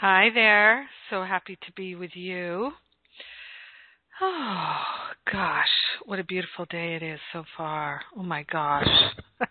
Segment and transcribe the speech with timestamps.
[0.00, 0.88] Hi there.
[1.10, 2.70] So happy to be with you.
[4.20, 4.76] Oh,
[5.32, 5.66] gosh,
[6.04, 8.02] what a beautiful day it is so far.
[8.16, 8.86] Oh my gosh.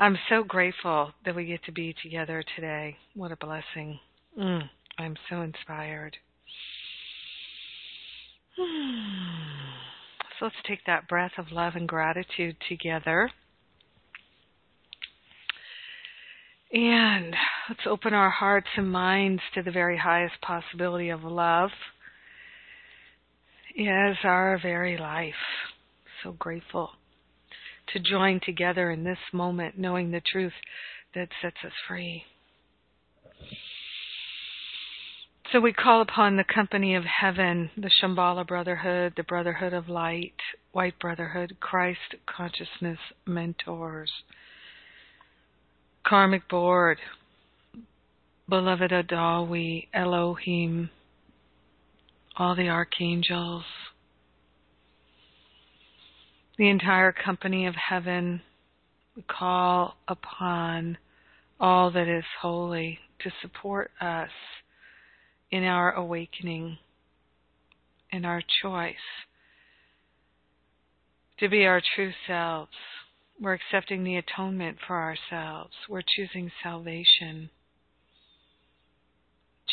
[0.00, 2.96] I'm so grateful that we get to be together today.
[3.14, 4.00] What a blessing.
[4.36, 6.16] Mm, I'm so inspired.
[10.38, 13.28] So let's take that breath of love and gratitude together.
[16.72, 17.34] And
[17.68, 21.70] let's open our hearts and minds to the very highest possibility of love
[23.78, 25.34] as our very life.
[26.22, 26.90] So grateful
[27.92, 30.52] to join together in this moment, knowing the truth
[31.14, 32.24] that sets us free.
[35.52, 40.34] So we call upon the company of heaven, the Shambhala Brotherhood, the Brotherhood of Light,
[40.72, 44.10] White Brotherhood, Christ Consciousness Mentors
[46.08, 46.98] karmic board,
[48.48, 50.90] beloved Adama, Elohim,
[52.36, 53.64] all the archangels,
[56.56, 58.40] the entire company of heaven,
[59.16, 60.98] we call upon
[61.60, 64.30] all that is holy to support us
[65.50, 66.78] in our awakening,
[68.10, 68.94] in our choice
[71.38, 72.72] to be our true selves
[73.40, 75.72] we're accepting the atonement for ourselves.
[75.88, 77.50] We're choosing salvation.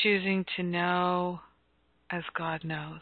[0.04, 1.40] Choosing to know
[2.12, 3.02] as God knows.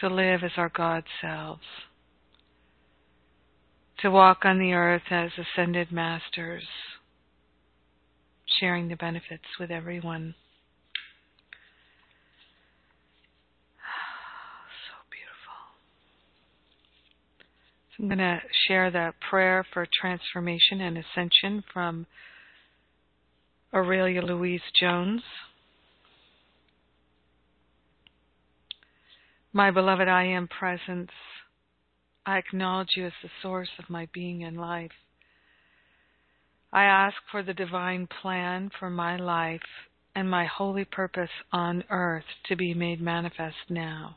[0.00, 1.60] To live as our God selves.
[4.00, 6.64] To walk on the earth as ascended masters,
[8.58, 10.34] sharing the benefits with everyone.
[14.88, 15.58] So beautiful.
[17.98, 22.06] I'm going to share the prayer for transformation and ascension from
[23.72, 25.22] Aurelia Louise Jones.
[29.52, 31.10] My beloved I Am Presence,
[32.26, 34.90] I acknowledge you as the source of my being and life.
[36.72, 39.60] I ask for the divine plan for my life
[40.16, 44.16] and my holy purpose on earth to be made manifest now.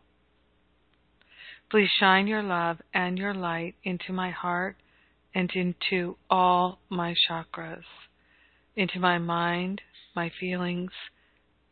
[1.69, 4.78] Please shine your love and your light into my heart
[5.35, 7.83] and into all my chakras,
[8.75, 9.81] into my mind,
[10.16, 10.91] my feelings,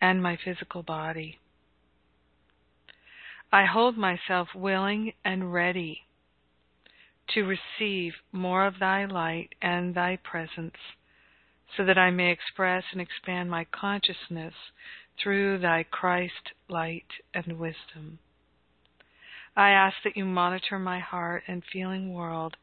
[0.02, 1.38] and my physical body.
[3.52, 6.02] I hold myself willing and ready
[7.34, 10.76] to receive more of thy light and thy presence
[11.78, 14.54] so that I may express and expand my consciousness
[15.22, 18.20] through thy Christ light and wisdom.
[19.56, 22.56] I ask that you monitor my heart and feeling world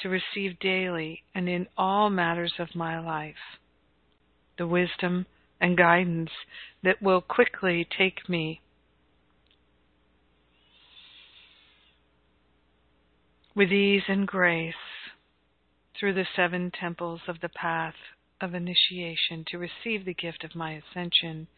[0.00, 3.58] to receive daily and in all matters of my life
[4.58, 5.26] the wisdom
[5.60, 6.30] and guidance
[6.82, 8.60] that will quickly take me.
[13.54, 14.74] With ease and grace
[15.98, 17.94] through the seven temples of the path
[18.40, 21.48] of initiation to receive the gift of my ascension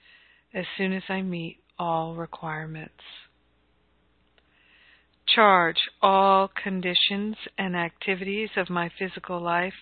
[0.54, 3.02] as soon as I meet all requirements.
[5.34, 9.74] Charge all conditions and activities of my physical life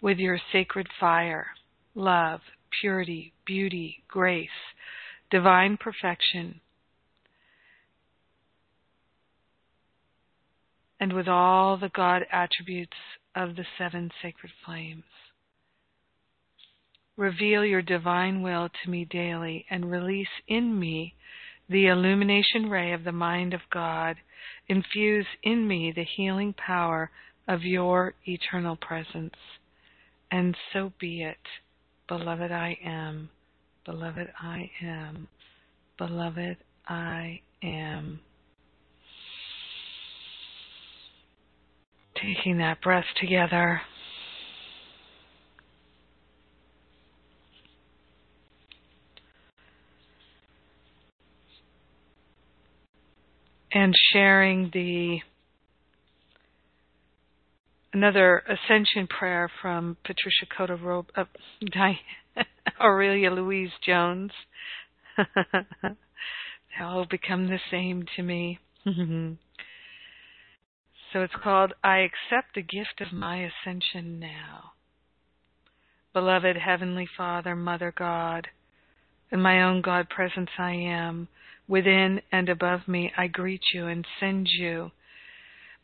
[0.00, 1.46] with your sacred fire,
[1.94, 2.40] love,
[2.80, 4.48] purity, beauty, grace,
[5.30, 6.60] divine perfection,
[11.00, 12.96] and with all the God attributes
[13.34, 15.04] of the seven sacred flames.
[17.16, 21.14] Reveal your divine will to me daily and release in me
[21.68, 24.16] the illumination ray of the mind of God
[24.68, 27.10] infuse in me the healing power
[27.48, 29.34] of your eternal presence.
[30.30, 31.38] And so be it.
[32.08, 33.30] Beloved, I am.
[33.84, 35.28] Beloved, I am.
[35.98, 36.56] Beloved,
[36.86, 38.20] I am.
[42.14, 43.80] Taking that breath together.
[53.74, 55.20] and sharing the
[57.94, 61.24] another ascension prayer from Patricia Cota Robe, uh,
[62.80, 64.32] Aurelia Louise Jones.
[65.16, 68.58] they all become the same to me.
[68.84, 69.38] so
[71.14, 74.72] it's called I Accept the Gift of My Ascension Now.
[76.12, 78.48] Beloved Heavenly Father, Mother God,
[79.30, 81.28] and my own God presence I am,
[81.68, 84.90] within and above me, I greet you and send you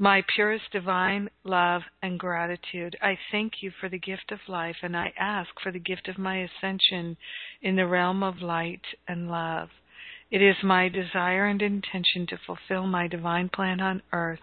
[0.02, 4.96] My purest divine love and gratitude, I thank you for the gift of life and
[4.96, 7.18] I ask for the gift of my ascension
[7.60, 9.68] in the realm of light and love.
[10.30, 14.40] It is my desire and intention to fulfill my divine plan on earth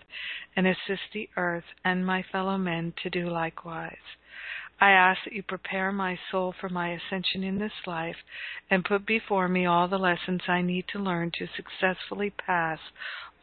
[0.56, 3.98] and assist the earth and my fellow men to do likewise.
[4.80, 8.18] I ask that you prepare my soul for my ascension in this life
[8.69, 12.77] and put before me all the lessons I need to learn to successfully pass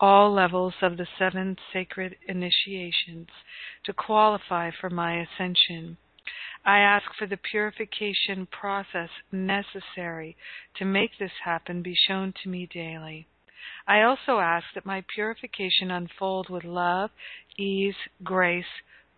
[0.01, 3.29] all levels of the seven sacred initiations
[3.85, 5.97] to qualify for my ascension.
[6.65, 10.37] I ask for the purification process necessary
[10.77, 13.27] to make this happen be shown to me daily.
[13.87, 17.11] I also ask that my purification unfold with love,
[17.59, 18.65] ease, grace,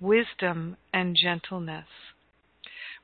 [0.00, 1.87] wisdom, and gentleness.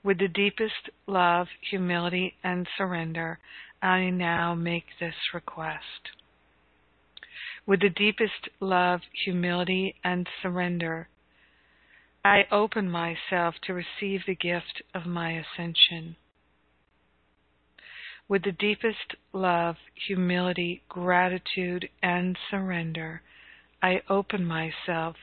[0.03, 3.39] With the deepest love, humility, and surrender,
[3.81, 6.11] I now make this request.
[7.65, 11.09] With the deepest love, humility, and surrender,
[12.25, 16.17] I open myself to receive the gift of my ascension.
[18.29, 23.23] With the deepest love, humility, gratitude, and surrender,
[23.83, 25.17] I open myself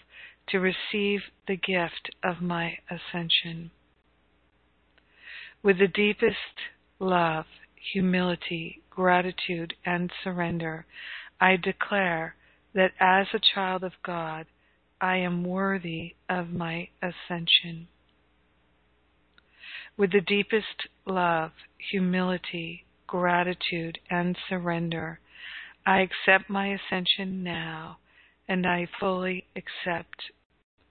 [0.50, 3.72] to receive the gift of my ascension.
[5.62, 6.38] With the deepest
[7.00, 7.46] love,
[7.94, 10.86] humility, gratitude, and surrender,
[11.40, 12.36] I declare
[12.74, 14.46] that as a child of God,
[15.02, 17.88] I am worthy of my ascension.
[19.98, 21.52] With the deepest love,
[21.92, 25.20] humility, gratitude, and surrender,
[25.86, 27.98] I accept my ascension now
[28.48, 30.32] and I fully accept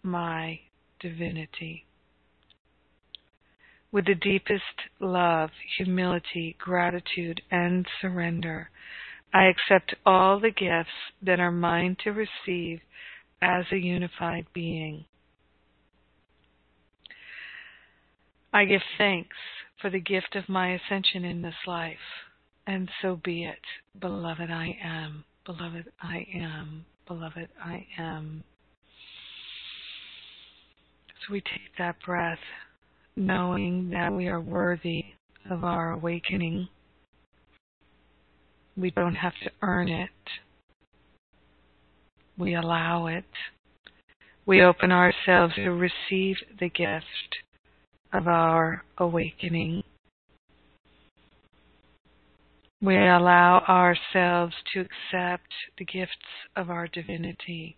[0.02, 0.60] my
[1.00, 1.84] divinity.
[3.90, 4.62] With the deepest
[5.00, 8.70] love, humility, gratitude, and surrender,
[9.32, 10.90] I accept all the gifts
[11.22, 12.80] that are mine to receive
[13.42, 15.04] as a unified being.
[18.52, 19.36] I give thanks
[19.80, 21.96] for the gift of my ascension in this life,
[22.66, 23.60] and so be it.
[24.00, 25.24] Beloved, I am.
[25.44, 26.84] Beloved, I am.
[27.06, 28.42] Beloved, I am.
[31.26, 32.38] So we take that breath,
[33.16, 35.04] knowing that we are worthy
[35.50, 36.68] of our awakening.
[38.78, 40.10] We don't have to earn it.
[42.38, 43.24] We allow it.
[44.46, 47.42] We open ourselves to receive the gift
[48.12, 49.82] of our awakening.
[52.80, 56.12] We allow ourselves to accept the gifts
[56.54, 57.76] of our divinity.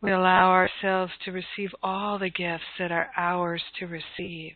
[0.00, 4.54] We allow ourselves to receive all the gifts that are ours to receive.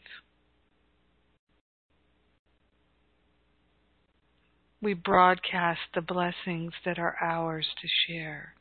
[4.82, 8.54] We broadcast the blessings that are ours to share.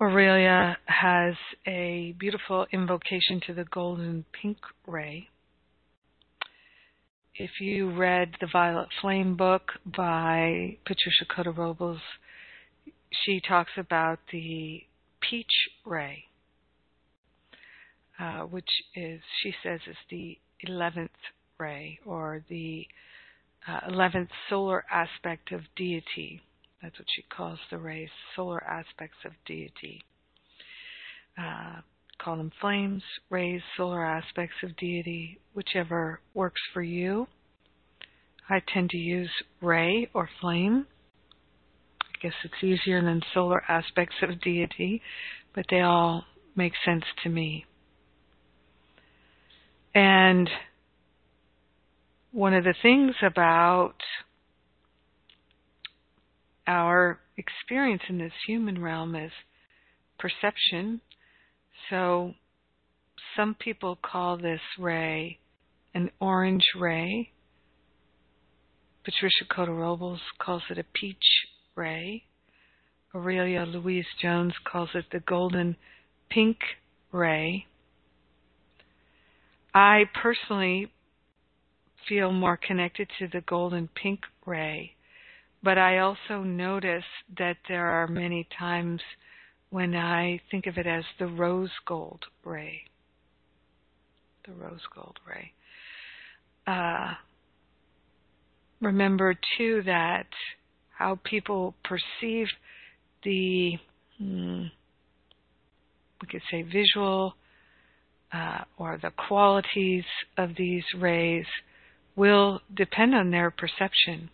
[0.00, 1.34] Aurelia has
[1.66, 5.28] a beautiful invocation to the golden pink ray.
[7.34, 11.98] If you read the Violet Flame book by Patricia Cota Robles,
[13.24, 14.82] she talks about the
[15.20, 16.26] peach ray,
[18.20, 21.08] uh, which is, she says, is the 11th
[21.58, 22.86] ray or the
[23.66, 26.40] uh, 11th solar aspect of deity.
[26.82, 30.02] That's what she calls the rays, solar aspects of deity.
[31.36, 31.80] Uh,
[32.22, 37.26] call them flames, rays, solar aspects of deity, whichever works for you.
[38.48, 39.30] I tend to use
[39.60, 40.86] ray or flame.
[42.02, 45.02] I guess it's easier than solar aspects of deity,
[45.54, 46.24] but they all
[46.56, 47.66] make sense to me.
[49.94, 50.48] And
[52.32, 53.96] one of the things about
[56.68, 59.32] our experience in this human realm is
[60.18, 61.00] perception.
[61.88, 62.34] So
[63.36, 65.38] some people call this ray
[65.94, 67.30] an orange ray.
[69.04, 71.16] Patricia Cota Robles calls it a peach
[71.74, 72.24] ray.
[73.14, 75.76] Aurelia Louise Jones calls it the golden
[76.30, 76.58] pink
[77.10, 77.66] ray.
[79.74, 80.92] I personally
[82.06, 84.92] feel more connected to the golden pink ray
[85.62, 87.04] but I also notice
[87.38, 89.00] that there are many times
[89.70, 92.82] when I think of it as the rose gold ray.
[94.46, 95.52] The rose gold ray.
[96.66, 97.14] uh,
[98.80, 100.26] remember too that
[100.96, 102.46] how people perceive
[103.24, 103.72] the
[104.18, 104.64] hmm,
[106.20, 107.34] we could say visual
[108.32, 110.04] uh, or the qualities
[110.36, 111.46] of these rays
[112.16, 114.28] will depend on their perception.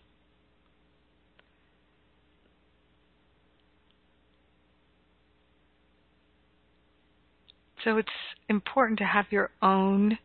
[7.85, 8.09] So it's
[8.49, 10.17] important to have your own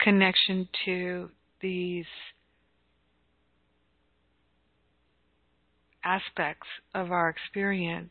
[0.00, 1.30] connection to
[1.62, 2.04] these
[6.04, 8.10] aspects of our experience,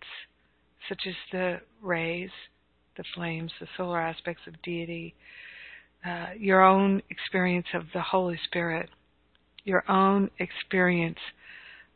[0.87, 2.29] such as the rays,
[2.95, 5.13] the flames, the solar aspects of deity,
[6.05, 8.89] uh, your own experience of the Holy Spirit,
[9.65, 11.19] your own experience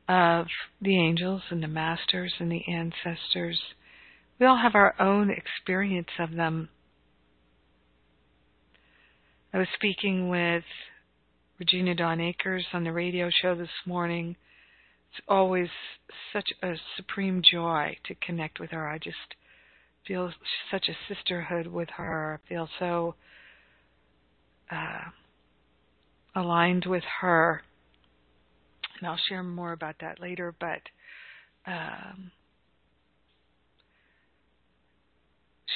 [0.10, 0.48] of
[0.82, 3.58] the angels and the masters and the ancestors,
[4.40, 6.70] we all have our own experience of them.
[9.54, 10.64] I was speaking with
[11.60, 14.36] Regina Dawn Akers on the radio show this morning.
[15.12, 15.70] It's always
[16.34, 18.88] such a supreme joy to connect with her.
[18.88, 19.36] I just
[20.08, 20.32] feel
[20.72, 22.42] such a sisterhood with her.
[22.44, 23.16] I feel so
[24.72, 25.10] uh,
[26.36, 27.62] aligned with her.
[29.00, 30.82] And I'll share more about that later, but
[31.68, 32.32] um,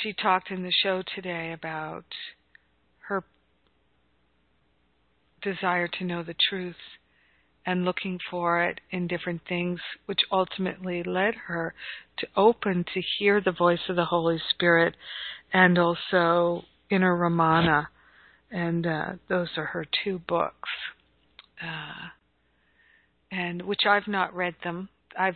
[0.01, 2.05] she talked in the show today about
[3.07, 3.23] her
[5.41, 6.75] desire to know the truth
[7.65, 11.73] and looking for it in different things, which ultimately led her
[12.17, 14.95] to open to hear the voice of the Holy Spirit
[15.51, 17.87] and also Inner Ramana.
[18.49, 20.69] And uh, those are her two books.
[21.61, 22.07] Uh,
[23.31, 24.87] and which I've not read them.
[25.19, 25.35] I've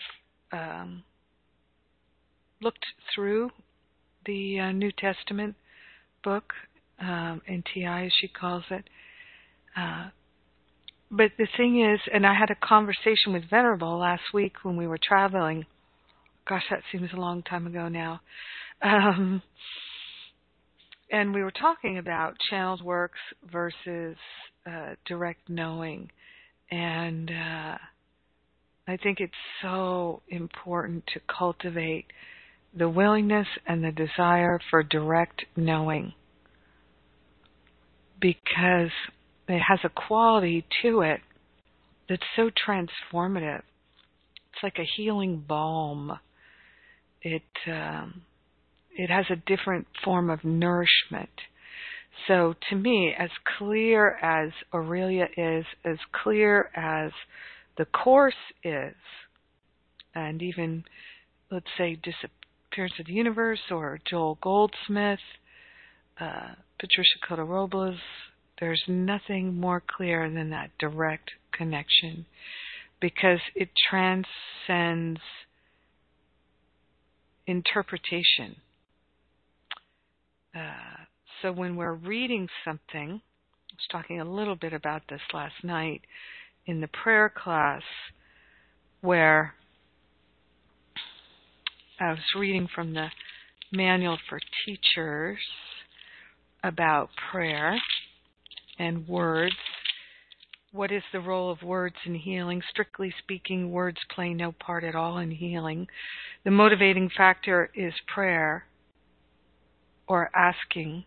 [0.53, 1.03] um,
[2.61, 3.49] looked through
[4.25, 5.55] the uh, New Testament
[6.23, 6.53] book,
[6.99, 8.85] um, NTI as she calls it.
[9.75, 10.09] Uh,
[11.09, 14.87] but the thing is, and I had a conversation with Venerable last week when we
[14.87, 15.65] were traveling.
[16.47, 18.21] Gosh, that seems a long time ago now.
[18.81, 19.41] Um,
[21.11, 23.19] and we were talking about channeled works
[23.51, 24.15] versus
[24.65, 26.09] uh, direct knowing.
[26.71, 27.77] And uh,
[28.87, 32.05] I think it's so important to cultivate
[32.73, 36.13] the willingness and the desire for direct knowing
[38.19, 38.91] because
[39.47, 41.19] it has a quality to it
[42.07, 43.61] that's so transformative.
[44.53, 46.17] It's like a healing balm.
[47.21, 48.21] It um,
[48.91, 51.29] it has a different form of nourishment.
[52.27, 57.11] So to me, as clear as Aurelia is, as clear as
[57.77, 58.95] the course is,
[60.13, 60.83] and even
[61.49, 61.97] let's say
[62.71, 65.19] Disappearance of the Universe or Joel Goldsmith,
[66.21, 67.99] uh, Patricia Cota Robles,
[68.61, 72.25] there's nothing more clear than that direct connection
[73.01, 75.19] because it transcends
[77.45, 78.55] interpretation.
[80.55, 81.03] Uh,
[81.41, 86.03] so when we're reading something, I was talking a little bit about this last night
[86.67, 87.81] in the prayer class
[89.01, 89.55] where
[92.01, 93.09] I was reading from the
[93.71, 95.37] manual for teachers
[96.63, 97.77] about prayer
[98.79, 99.53] and words.
[100.71, 102.63] What is the role of words in healing?
[102.71, 105.85] Strictly speaking, words play no part at all in healing.
[106.43, 108.65] The motivating factor is prayer
[110.07, 111.05] or asking.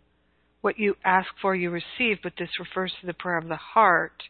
[0.60, 4.22] What you ask for, you receive, but this refers to the prayer of the heart,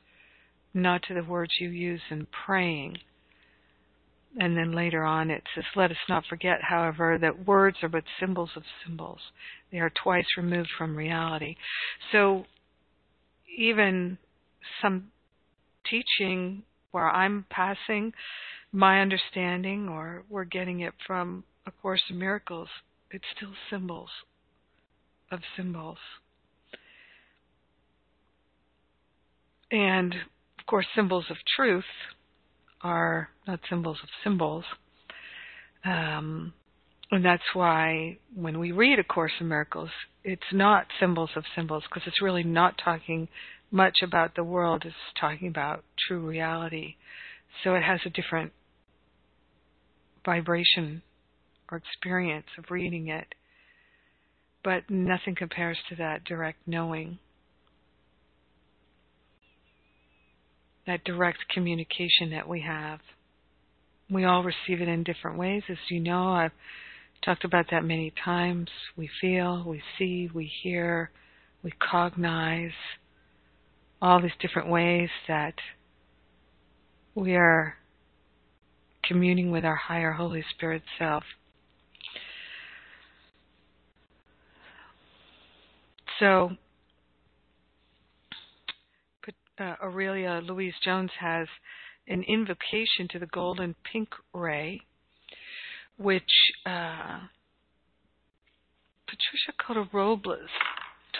[0.72, 2.96] not to the words you use in praying.
[4.36, 8.04] And then later on it says, Let us not forget, however, that words are but
[8.18, 9.20] symbols of symbols.
[9.70, 11.56] They are twice removed from reality.
[12.10, 12.44] So
[13.56, 14.18] even
[14.82, 15.10] some
[15.88, 18.12] teaching where I'm passing
[18.72, 22.68] my understanding or we're getting it from A Course in Miracles,
[23.10, 24.10] it's still symbols
[25.30, 25.98] of symbols.
[29.70, 30.14] And
[30.58, 31.84] of course, symbols of truth
[32.84, 34.64] are not symbols of symbols.
[35.84, 36.52] Um,
[37.10, 39.90] and that's why when we read A Course in Miracles,
[40.22, 43.28] it's not symbols of symbols because it's really not talking
[43.70, 44.84] much about the world.
[44.86, 46.94] It's talking about true reality.
[47.62, 48.52] So it has a different
[50.24, 51.02] vibration
[51.70, 53.26] or experience of reading it.
[54.62, 57.18] But nothing compares to that direct knowing.
[60.86, 63.00] That direct communication that we have.
[64.10, 65.62] We all receive it in different ways.
[65.68, 66.52] As you know, I've
[67.24, 68.68] talked about that many times.
[68.96, 71.10] We feel, we see, we hear,
[71.62, 72.72] we cognize.
[74.02, 75.54] all these different ways that
[77.14, 77.76] we are
[79.04, 81.22] communing with our higher Holy Spirit self.
[86.20, 86.50] So,
[89.58, 91.46] uh, Aurelia Louise Jones has
[92.08, 94.80] an invocation to the golden pink ray,
[95.96, 96.22] which
[96.66, 97.20] uh,
[99.06, 100.50] Patricia Cota Robles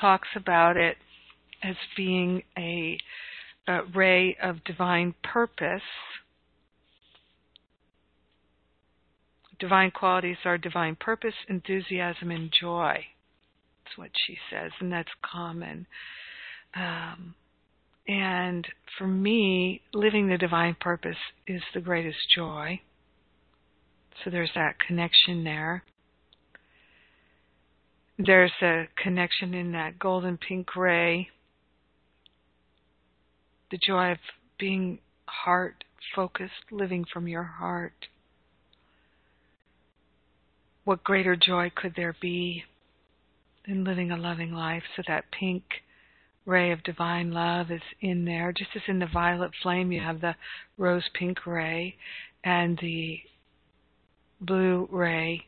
[0.00, 0.96] talks about it
[1.62, 2.98] as being a,
[3.68, 5.82] a ray of divine purpose.
[9.58, 13.04] Divine qualities are divine purpose, enthusiasm, and joy.
[13.84, 15.86] That's what she says, and that's common.
[16.74, 17.34] Um,
[18.06, 18.66] and
[18.99, 22.80] for me, living the divine purpose is the greatest joy.
[24.23, 25.82] So there's that connection there.
[28.18, 31.28] There's a connection in that golden pink ray.
[33.70, 34.18] The joy of
[34.58, 35.82] being heart
[36.14, 38.06] focused, living from your heart.
[40.84, 42.64] What greater joy could there be
[43.66, 44.82] than living a loving life?
[44.94, 45.64] So that pink
[46.46, 48.52] ray of divine love is in there.
[48.52, 50.34] Just as in the violet flame, you have the
[50.76, 51.96] rose pink ray
[52.44, 53.18] and the
[54.40, 55.44] blue ray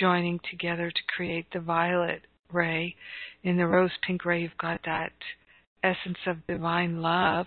[0.00, 2.22] joining together to create the violet
[2.52, 2.94] ray.
[3.42, 5.12] In the rose pink ray, you've got that
[5.82, 7.46] essence of divine love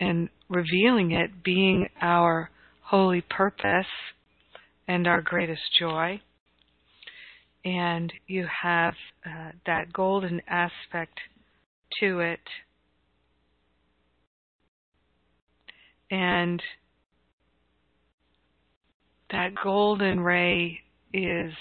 [0.00, 2.50] and revealing it being our
[2.82, 3.86] holy purpose
[4.88, 6.20] and our greatest joy.
[7.64, 8.94] And you have
[9.26, 11.18] uh, that golden aspect
[12.00, 12.40] to it.
[16.10, 16.62] And
[19.30, 20.80] that golden ray
[21.12, 21.52] is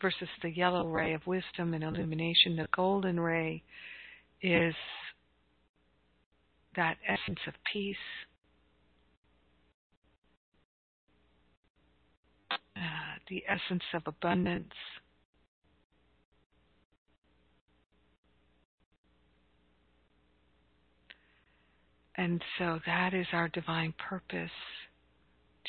[0.00, 2.56] versus the yellow ray of wisdom and illumination.
[2.56, 3.62] The golden ray
[4.42, 4.74] is
[6.76, 7.96] that essence of peace.
[12.50, 14.74] Uh, the essence of abundance.
[22.16, 24.50] And so that is our divine purpose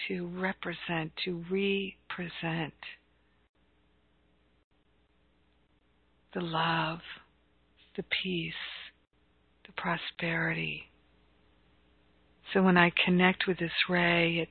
[0.08, 2.74] to represent, to represent
[6.34, 7.00] the love,
[7.96, 8.54] the peace,
[9.66, 10.84] the prosperity.
[12.54, 14.50] So when I connect with this ray, it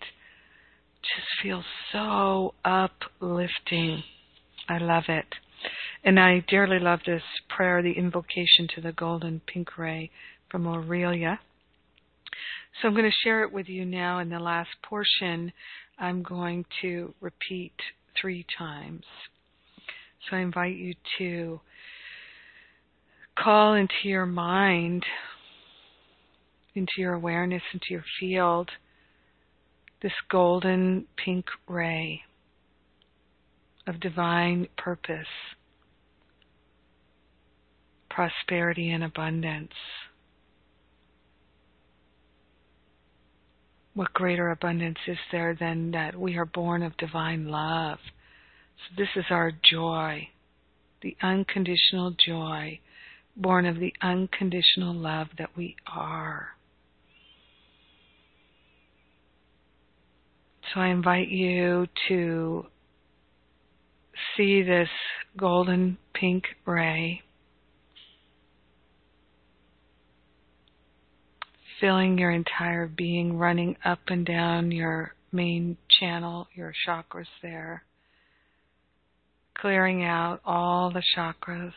[1.03, 4.03] just feels so uplifting.
[4.69, 5.27] I love it.
[6.03, 10.11] And I dearly love this prayer, the invocation to the golden pink ray
[10.51, 11.39] from Aurelia.
[12.81, 14.19] So I'm going to share it with you now.
[14.19, 15.53] In the last portion,
[15.99, 17.75] I'm going to repeat
[18.21, 19.05] three times.
[20.29, 21.61] So I invite you to
[23.39, 25.05] call into your mind,
[26.75, 28.71] into your awareness, into your field,
[30.03, 32.23] this golden pink ray
[33.87, 35.27] of divine purpose,
[38.11, 39.73] prosperity, and abundance.
[43.95, 47.99] What greater abundance is there than that we are born of divine love?
[48.77, 50.29] So this is our joy,
[51.01, 52.81] the unconditional joy,
[53.37, 56.49] born of the unconditional love that we are.
[60.73, 62.67] So I invite you to
[64.37, 64.89] see this
[65.37, 67.23] golden pink ray
[71.85, 77.85] filling your entire being, running up and down your main channel, your chakras there,
[79.59, 81.75] clearing out all the chakras,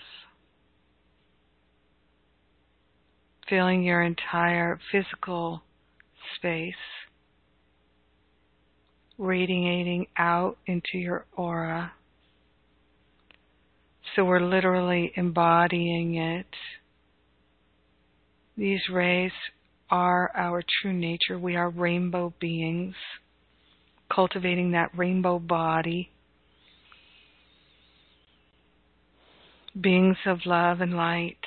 [3.49, 5.61] filling your entire physical
[6.37, 6.73] space,
[9.17, 11.91] radiating out into your aura.
[14.15, 16.47] So we're literally embodying it.
[18.55, 19.33] These rays
[19.89, 21.37] are our true nature.
[21.37, 22.95] We are rainbow beings,
[24.13, 26.11] cultivating that rainbow body,
[29.79, 31.37] beings of love and light.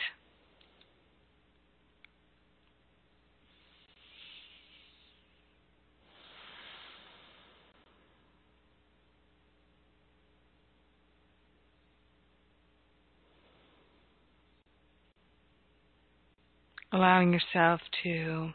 [16.92, 18.50] Allowing yourself to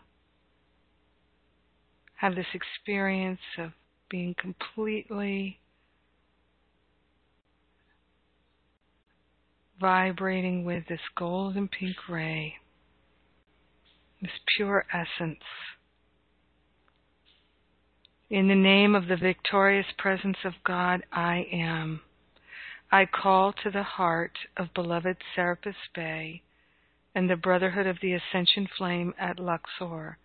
[2.16, 3.72] have this experience of
[4.10, 5.60] being completely
[9.80, 12.56] vibrating with this golden pink ray.
[14.22, 15.44] this pure essence.
[18.30, 22.02] In the name of the victorious presence of God, I am.
[22.92, 26.42] I call to the heart of beloved Serapis Bey
[27.16, 30.18] and the Brotherhood of the Ascension Flame at Luxor.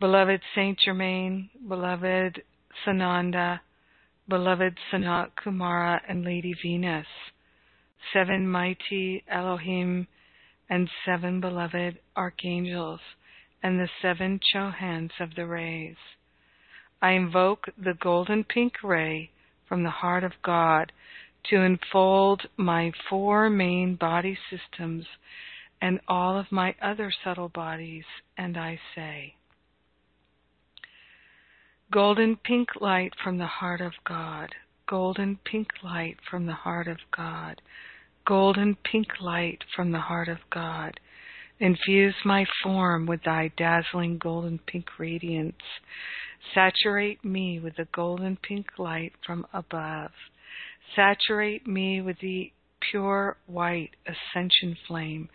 [0.00, 2.42] Beloved Saint Germain, beloved
[2.84, 3.60] Sananda,
[4.28, 7.06] beloved Sanat Kumara and Lady Venus,
[8.12, 10.08] seven mighty Elohim
[10.68, 13.00] and seven beloved archangels,
[13.62, 15.96] and the seven Chohans of the rays.
[17.00, 19.30] I invoke the golden pink ray
[19.68, 20.90] from the heart of God
[21.50, 25.06] to enfold my four main body systems
[25.80, 28.04] and all of my other subtle bodies,
[28.36, 29.34] and I say,
[31.90, 34.54] Golden pink light from the heart of God,
[34.88, 37.60] golden pink light from the heart of God,
[38.26, 40.98] golden pink light from the heart of God.
[41.60, 45.62] Infuse my form with thy dazzling golden pink radiance.
[46.52, 50.10] Saturate me with the golden pink light from above.
[50.96, 52.52] Saturate me with the
[52.90, 55.28] pure white ascension flame.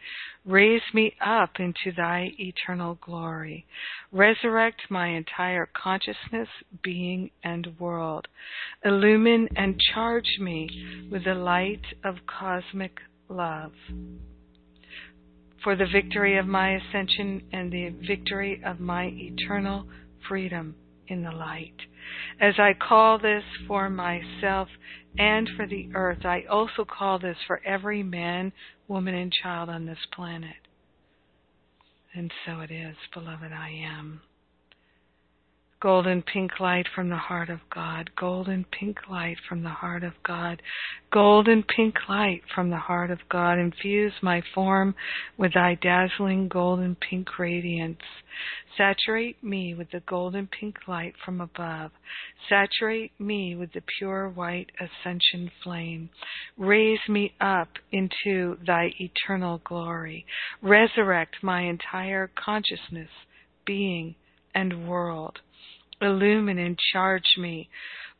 [0.46, 3.66] Raise me up into thy eternal glory.
[4.12, 6.48] Resurrect my entire consciousness,
[6.84, 8.28] being, and world.
[8.84, 10.70] Illumine and charge me
[11.12, 13.72] with the light of cosmic love.
[15.64, 19.86] For the victory of my ascension and the victory of my eternal
[20.28, 20.76] freedom
[21.10, 21.76] in the light.
[22.39, 24.67] As I call this for myself
[25.17, 28.52] and for the earth, I also call this for every man,
[28.88, 30.56] woman, and child on this planet.
[32.13, 34.22] And so it is, beloved, I am.
[35.82, 38.10] Golden pink light from the heart of God.
[38.18, 40.62] Golden pink light from the heart of God.
[41.10, 43.54] Golden pink light from the heart of God.
[43.54, 44.94] Infuse my form
[45.38, 48.02] with thy dazzling golden pink radiance.
[48.78, 51.92] Saturate me with the golden pink light from above.
[52.50, 56.10] Saturate me with the pure white ascension flame.
[56.58, 60.26] Raise me up into thy eternal glory.
[60.62, 63.10] Resurrect my entire consciousness,
[63.65, 64.15] being,
[64.54, 65.39] and world
[66.02, 67.70] illumine and charge me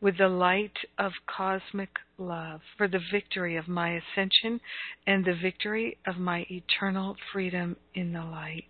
[0.02, 4.60] with the light of cosmic love for the victory of my ascension
[5.06, 8.63] and the victory of my eternal freedom in the light.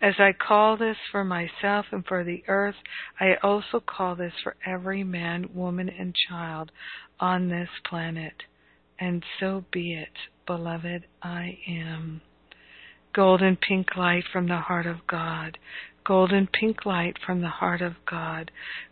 [0.00, 2.76] As I call this for myself and for the earth,
[3.20, 6.70] I also call this for every man, woman, and child
[7.20, 8.42] on this planet.
[8.98, 12.22] And so be it, beloved, I am.
[13.12, 15.58] Golden pink light from the heart of God,
[16.04, 18.50] golden pink light from the heart of God.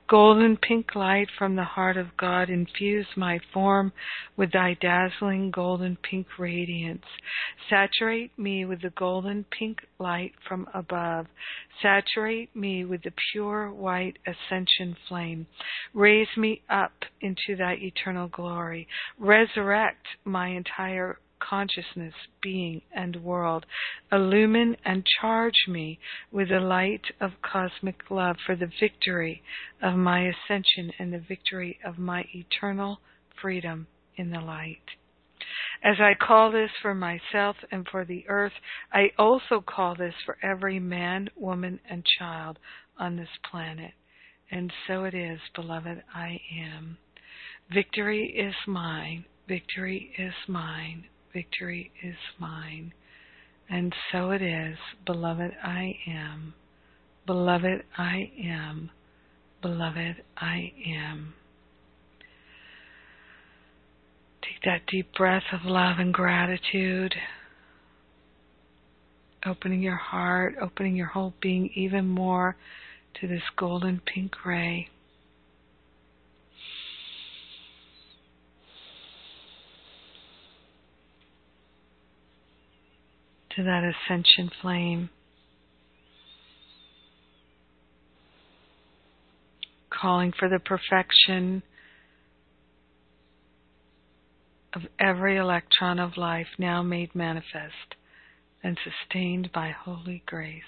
[0.09, 3.93] Golden pink light from the heart of God, infuse my form
[4.37, 7.05] with thy dazzling golden pink radiance.
[7.71, 11.27] Saturate me with the golden pink light from above.
[11.81, 15.47] Saturate me with the pure white ascension flame.
[15.95, 18.87] Raise me up into thy eternal glory.
[19.19, 23.67] Resurrect my entire consciousness, being, and world.
[24.11, 25.99] Illumine and charge me
[26.31, 29.43] with the light of cosmic love for the victory
[29.83, 33.01] of my ascension and the victory of my eternal
[33.41, 34.83] freedom in the light.
[35.83, 38.53] As I call this for myself and for the earth,
[38.93, 42.59] I also call this for every man, woman, and child
[42.99, 43.93] on this planet.
[44.51, 46.99] And so it is, beloved, I am.
[47.73, 49.25] Victory is mine.
[49.49, 52.93] Victory is mine victory is mine.
[53.69, 56.55] And so it is, beloved, I am.
[57.27, 58.91] Beloved, I am.
[59.63, 61.35] Beloved, I am.
[64.43, 67.15] Take that deep breath of love and gratitude.
[69.47, 72.57] Opening your heart, opening your whole being even more
[73.21, 74.89] to this golden pink ray.
[83.57, 85.11] To that ascension flame.
[89.91, 91.63] Calling for the perfection
[94.75, 97.97] of every electron of life now made manifest
[98.63, 100.63] and sustained by holy grace.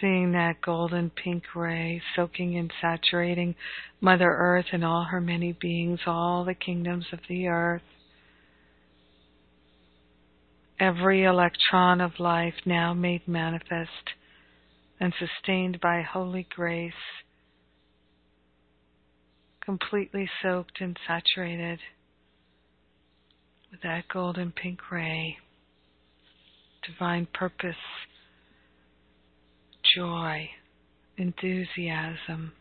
[0.00, 3.54] Seeing that golden pink ray soaking and saturating
[4.00, 7.82] Mother Earth and all her many beings, all the kingdoms of the earth.
[10.80, 14.10] Every electron of life now made manifest
[15.00, 16.92] and sustained by holy grace,
[19.64, 21.78] completely soaked and saturated
[23.70, 25.36] with that golden pink ray,
[26.86, 27.74] divine purpose,
[29.94, 30.48] joy,
[31.16, 32.52] enthusiasm.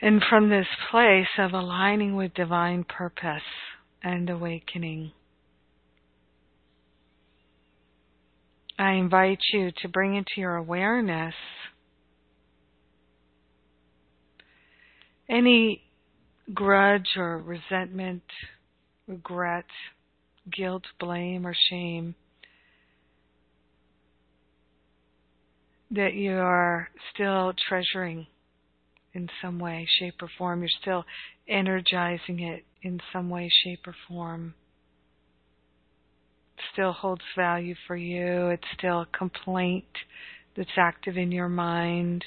[0.00, 3.42] And from this place of aligning with divine purpose
[4.02, 5.12] and awakening,
[8.78, 11.34] I invite you to bring into your awareness.
[15.28, 15.82] Any
[16.52, 18.22] grudge or resentment,
[19.08, 19.64] regret,
[20.52, 22.14] guilt, blame, or shame
[25.90, 28.26] that you are still treasuring
[29.16, 30.60] in some way, shape, or form.
[30.60, 31.04] You're still
[31.48, 34.54] energizing it in some way, shape, or form.
[36.58, 38.48] It still holds value for you.
[38.48, 39.86] It's still a complaint
[40.56, 42.24] that's active in your mind.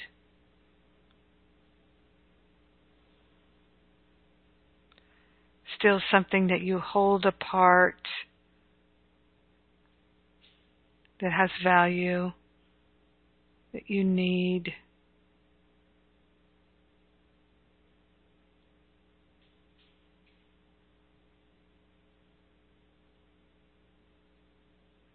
[5.78, 7.96] Still something that you hold apart
[11.20, 12.32] that has value
[13.72, 14.72] that you need.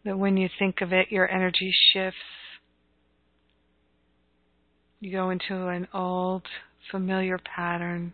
[0.05, 2.19] That when you think of it, your energy shifts.
[5.01, 6.43] You go into an old,
[6.91, 8.13] familiar pattern.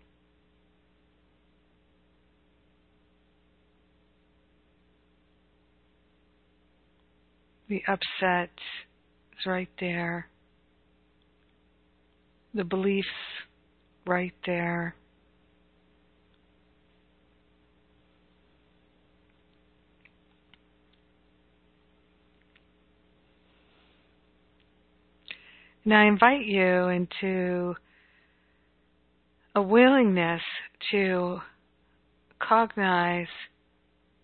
[7.68, 8.50] The upset
[9.38, 10.28] is right there.
[12.54, 13.08] The beliefs
[14.06, 14.96] right there.
[25.84, 27.76] And I invite you into
[29.56, 30.42] a willingness
[30.92, 31.40] to
[32.40, 33.28] cognize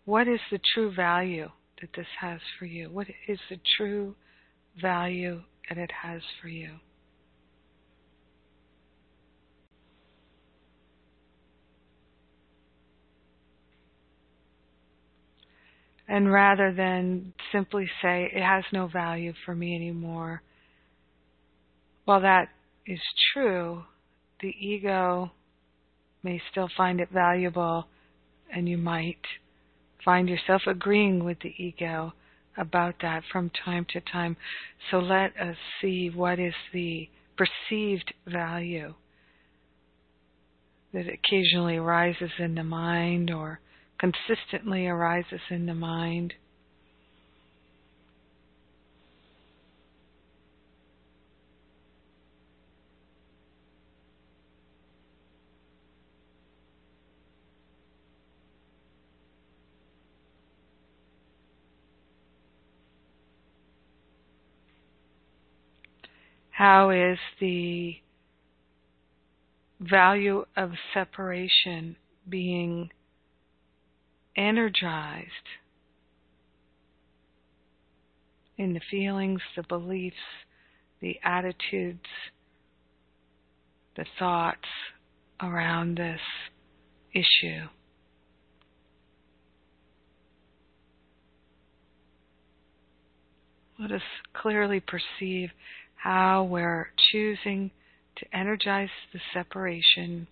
[0.06, 1.50] what is the true value
[1.82, 2.90] that this has for you?
[2.90, 4.16] What is the true
[4.82, 6.72] value that it has for you?
[16.08, 20.42] And rather than simply say, it has no value for me anymore,
[22.08, 22.48] while that
[22.86, 23.02] is
[23.34, 23.84] true,
[24.40, 25.30] the ego
[26.24, 27.86] may still find it valuable,
[28.50, 29.20] and you might
[30.06, 32.14] find yourself agreeing with the ego
[32.56, 34.38] about that from time to time.
[34.90, 38.94] So let us see what is the perceived value
[40.94, 43.60] that occasionally arises in the mind or
[44.00, 46.36] consistently arises in the mind.
[66.58, 67.98] How is the
[69.80, 71.96] value of separation
[72.28, 72.90] being
[74.36, 75.30] energized
[78.58, 80.16] in the feelings, the beliefs,
[81.00, 82.00] the attitudes,
[83.96, 84.68] the thoughts
[85.40, 86.22] around this
[87.14, 87.68] issue?
[93.80, 94.02] Let us
[94.34, 95.52] clearly perceive
[95.98, 97.72] how we're choosing
[98.18, 100.28] to energize the separation.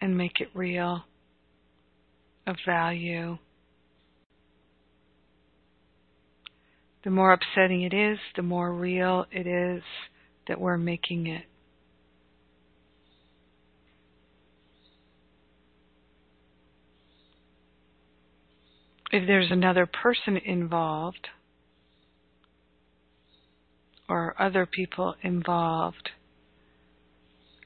[0.00, 1.04] And make it real,
[2.46, 3.38] of value.
[7.04, 9.82] The more upsetting it is, the more real it is
[10.46, 11.44] that we're making it.
[19.10, 21.28] If there's another person involved
[24.08, 26.10] or other people involved,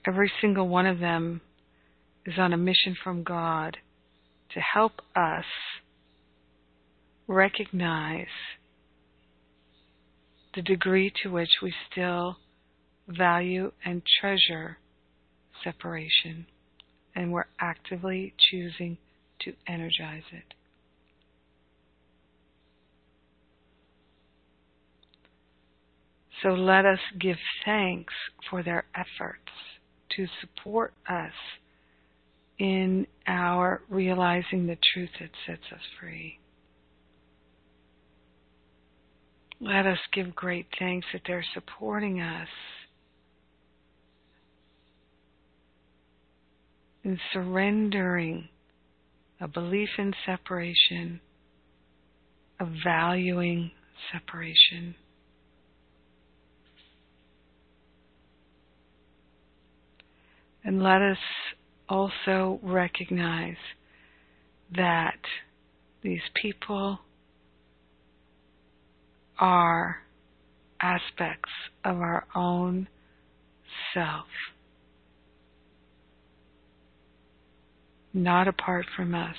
[0.06, 1.40] every single one of them
[2.26, 3.76] is on a mission from God
[4.54, 5.44] to help us
[7.26, 8.26] recognize
[10.54, 12.36] the degree to which we still
[13.08, 14.78] value and treasure
[15.64, 16.46] separation
[17.14, 18.98] and we're actively choosing
[19.40, 20.54] to energize it.
[26.42, 28.12] So let us give thanks
[28.50, 29.40] for their efforts
[30.16, 31.32] to support us
[32.58, 36.38] in our realizing the truth that sets us free.
[39.60, 42.48] Let us give great thanks that they're supporting us
[47.04, 48.48] in surrendering
[49.40, 51.20] a belief in separation,
[52.60, 53.72] of valuing
[54.12, 54.94] separation.
[60.72, 61.18] And let us
[61.86, 63.58] also recognize
[64.74, 65.18] that
[66.02, 66.98] these people
[69.38, 69.98] are
[70.80, 71.50] aspects
[71.84, 72.88] of our own
[73.92, 74.24] self,
[78.14, 79.36] not apart from us.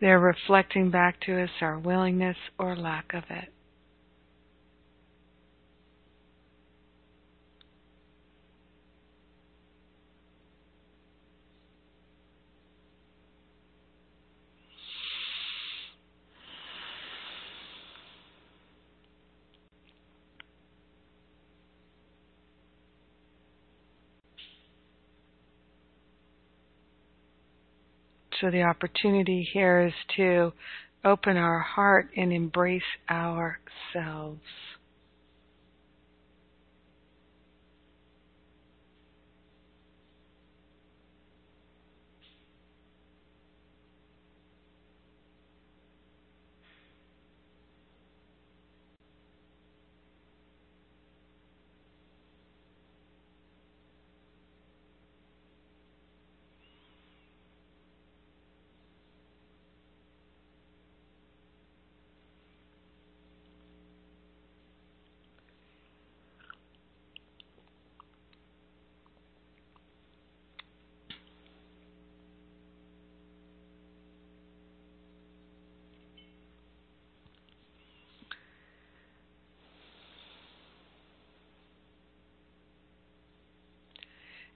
[0.00, 3.52] They're reflecting back to us our willingness or lack of it.
[28.40, 30.52] So the opportunity here is to
[31.04, 34.40] open our heart and embrace ourselves.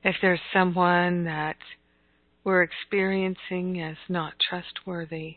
[0.05, 1.57] If there's someone that
[2.45, 5.37] we're experiencing as not trustworthy,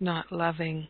[0.00, 0.88] not loving,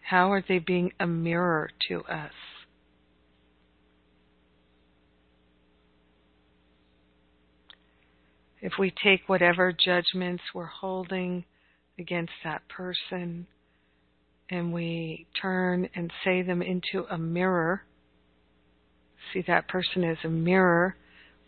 [0.00, 2.32] how are they being a mirror to us?
[8.62, 11.44] If we take whatever judgments we're holding
[11.98, 13.46] against that person
[14.50, 17.82] and we turn and say them into a mirror,
[19.32, 20.96] see that person as a mirror.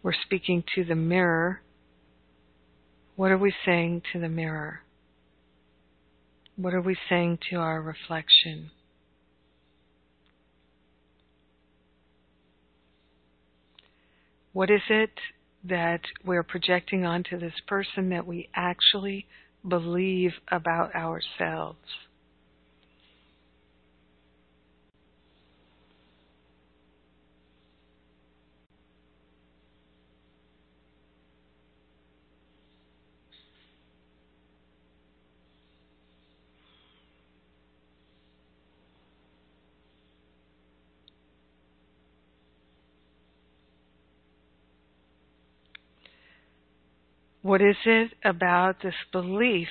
[0.02, 1.62] We're speaking to the mirror.
[3.16, 4.80] What are we saying to the mirror?
[6.56, 8.70] What are we saying to our reflection?
[14.52, 15.10] What is it
[15.64, 19.26] that we're projecting onto this person that we actually
[19.68, 21.78] believe about ourselves?
[47.46, 49.68] What is it about this belief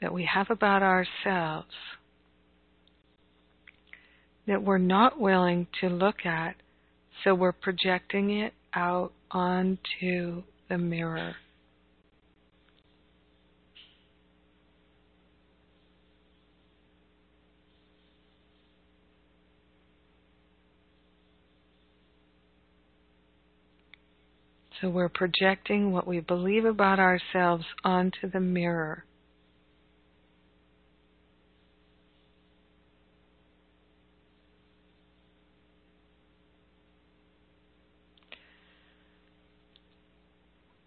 [0.00, 1.74] that we have about ourselves
[4.46, 6.54] that we're not willing to look at,
[7.22, 11.34] so we're projecting it out onto the mirror?
[24.80, 29.04] So we're projecting what we believe about ourselves onto the mirror.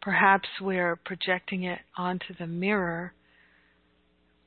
[0.01, 3.13] Perhaps we're projecting it onto the mirror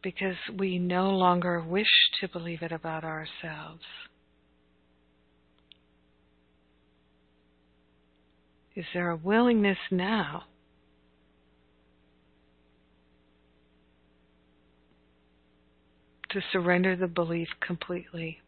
[0.02, 1.86] because we no longer wish
[2.20, 3.84] to believe it about ourselves.
[8.74, 10.44] Is there a willingness now
[16.34, 18.40] to surrender the belief completely.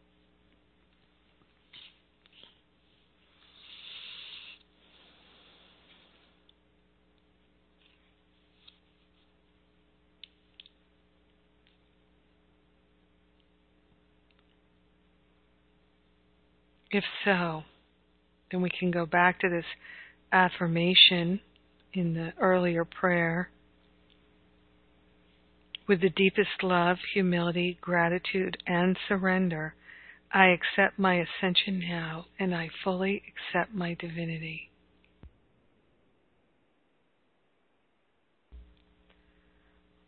[16.91, 17.63] If so,
[18.51, 19.65] then we can go back to this
[20.31, 21.39] affirmation
[21.93, 23.49] in the earlier prayer.
[25.87, 29.73] With the deepest love, humility, gratitude, and surrender,
[30.31, 34.69] I accept my ascension now and I fully accept my divinity.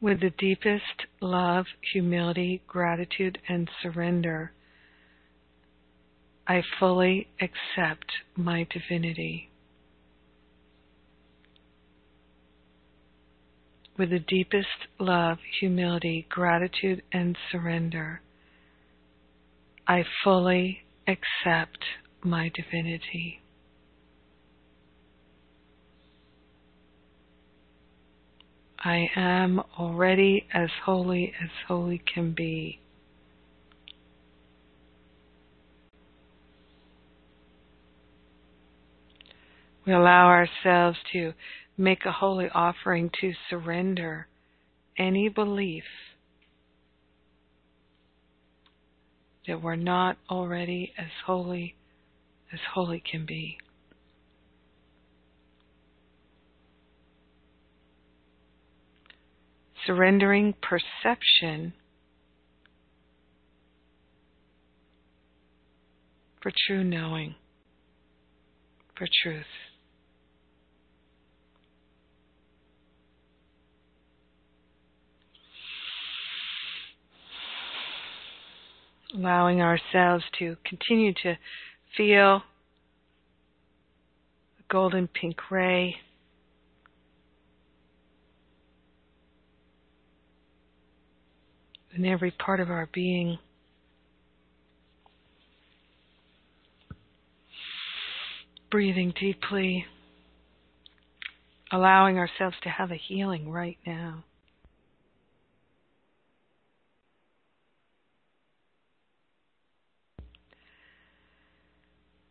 [0.02, 4.54] With the deepest love, humility, gratitude, and surrender,
[6.48, 9.49] I fully accept my divinity.
[14.00, 18.22] With the deepest love, humility, gratitude, and surrender,
[19.86, 21.80] I fully accept
[22.24, 23.42] my divinity.
[28.80, 32.80] I am already as holy as holy can be.
[39.86, 41.34] We allow ourselves to
[41.80, 44.28] make a holy offering to surrender
[44.98, 45.86] any belief
[49.48, 51.74] that we're not already as holy
[52.52, 53.58] as holy can be.
[59.88, 61.74] Surrendering perception
[66.42, 67.36] for true knowing,
[68.98, 69.46] for truth.
[79.14, 81.38] Allowing ourselves to continue to
[81.98, 82.44] feel
[84.58, 85.96] the golden pink ray.
[91.96, 93.40] In every part of our being.
[98.70, 99.86] Breathing deeply,
[101.72, 104.24] allowing ourselves to have a healing right now.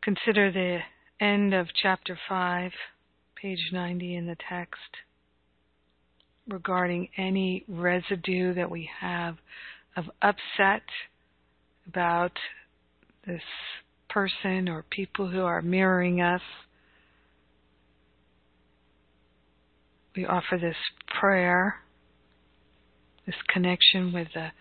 [0.08, 0.78] Consider the
[1.22, 2.72] end of chapter 5,
[3.34, 4.80] page 90 in the text,
[6.48, 9.36] regarding any residue that we have
[9.98, 10.80] of upset
[11.86, 12.32] about
[13.26, 13.42] this
[14.08, 16.40] person or people who are mirroring us.
[20.16, 20.76] We offer this
[21.20, 21.82] prayer,
[23.26, 24.52] this connection with the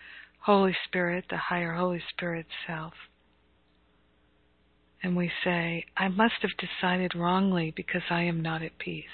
[0.42, 2.92] Holy Spirit, the higher Holy Spirit self
[5.04, 9.06] and we say, I must have decided wrongly because I am not at peace.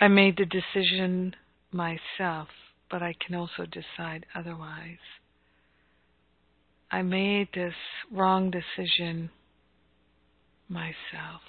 [0.00, 1.34] I made the decision
[1.72, 2.48] myself,
[2.90, 4.98] but I can also decide otherwise.
[6.90, 7.74] I made this
[8.12, 9.30] wrong decision
[10.68, 11.42] myself.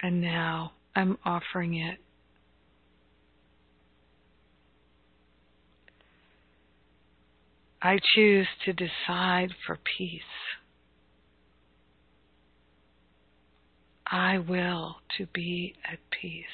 [0.00, 1.98] And now I'm offering it
[7.84, 10.22] I choose to decide for peace.
[14.06, 16.46] I will to be at peace.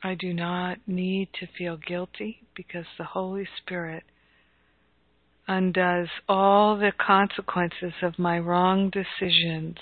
[0.00, 4.04] I do not need to feel guilty because the Holy Spirit
[5.48, 9.78] undoes all the consequences of my wrong decisions.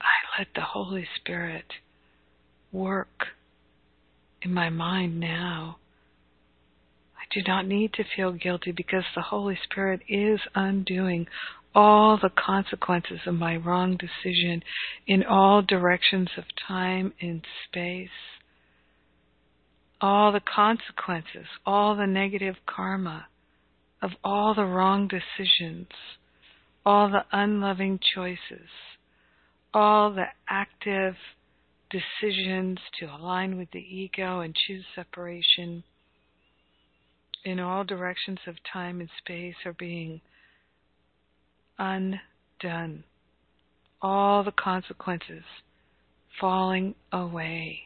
[0.00, 1.66] I let the Holy Spirit
[2.72, 3.26] work
[4.42, 5.76] in my mind now.
[7.16, 11.26] I do not need to feel guilty because the Holy Spirit is undoing
[11.74, 14.62] all the consequences of my wrong decision
[15.06, 18.08] in all directions of time and space.
[20.00, 23.26] All the consequences, all the negative karma
[24.02, 25.88] of all the wrong decisions,
[26.86, 28.68] all the unloving choices,
[29.74, 31.14] all the active
[31.90, 35.82] decisions to align with the ego and choose separation
[37.44, 40.20] in all directions of time and space are being
[41.78, 43.04] undone.
[44.02, 45.44] All the consequences
[46.40, 47.80] falling away.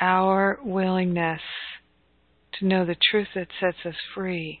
[0.00, 1.40] Our willingness
[2.58, 4.60] to know the truth that sets us free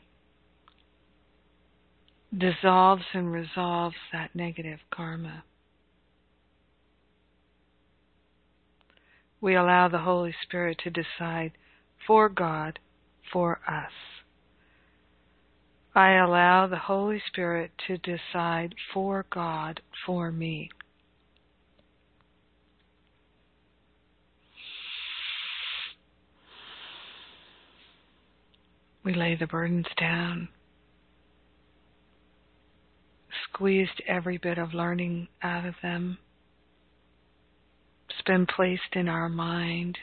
[2.36, 5.44] dissolves and resolves that negative karma.
[9.44, 11.52] We allow the Holy Spirit to decide
[12.06, 12.78] for God,
[13.30, 13.92] for us.
[15.94, 20.70] I allow the Holy Spirit to decide for God, for me.
[29.04, 30.48] We lay the burdens down,
[33.50, 36.16] squeezed every bit of learning out of them.
[38.14, 39.98] It's been placed in our mind.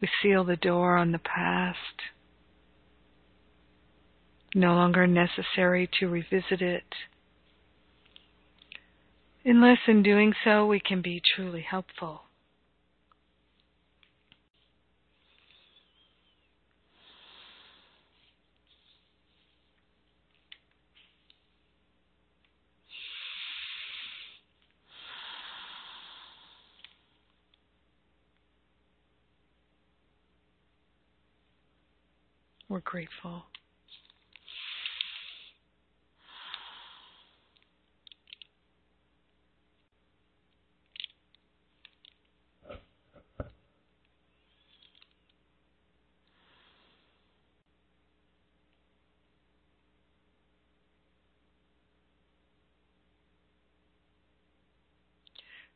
[0.00, 1.78] We seal the door on the past.
[4.54, 6.84] No longer necessary to revisit it.
[9.44, 12.22] Unless in doing so we can be truly helpful.
[32.68, 33.44] We're grateful.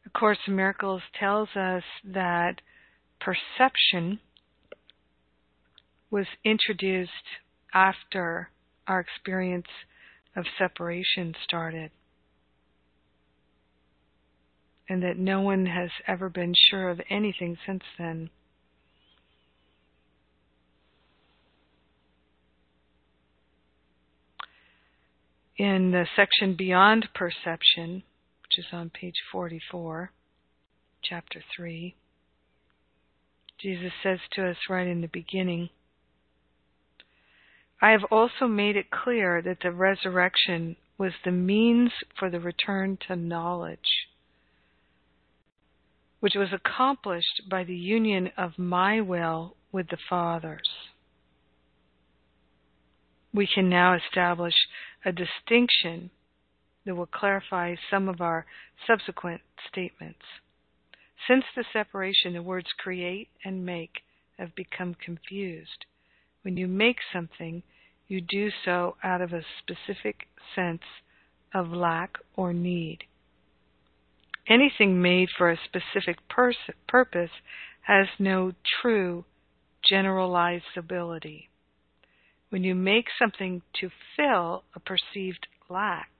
[0.04, 2.56] A Course in Miracles tells us that
[3.20, 4.18] perception
[6.10, 7.10] was introduced
[7.72, 8.50] after
[8.86, 9.66] our experience
[10.36, 11.90] of separation started.
[14.88, 18.30] And that no one has ever been sure of anything since then.
[25.56, 28.02] In the section Beyond Perception,
[28.42, 30.10] which is on page 44,
[31.04, 31.94] chapter 3,
[33.60, 35.68] Jesus says to us right in the beginning
[37.80, 42.98] I have also made it clear that the resurrection was the means for the return
[43.08, 44.08] to knowledge,
[46.20, 50.68] which was accomplished by the union of my will with the Father's.
[53.32, 54.54] We can now establish
[55.04, 56.10] a distinction
[56.84, 58.44] that will clarify some of our
[58.86, 60.24] subsequent statements.
[61.26, 64.00] Since the separation, the words create and make
[64.38, 65.86] have become confused.
[66.42, 67.62] When you make something,
[68.08, 70.82] you do so out of a specific sense
[71.54, 73.04] of lack or need.
[74.48, 76.56] Anything made for a specific pers-
[76.88, 77.30] purpose
[77.82, 79.24] has no true
[79.90, 81.46] generalizability.
[82.48, 86.10] When you make something to fill a perceived lack,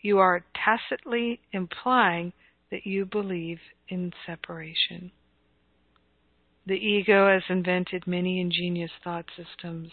[0.00, 2.32] you are tacitly implying
[2.70, 5.10] that you believe in separation.
[6.68, 9.90] The ego has invented many ingenious thought systems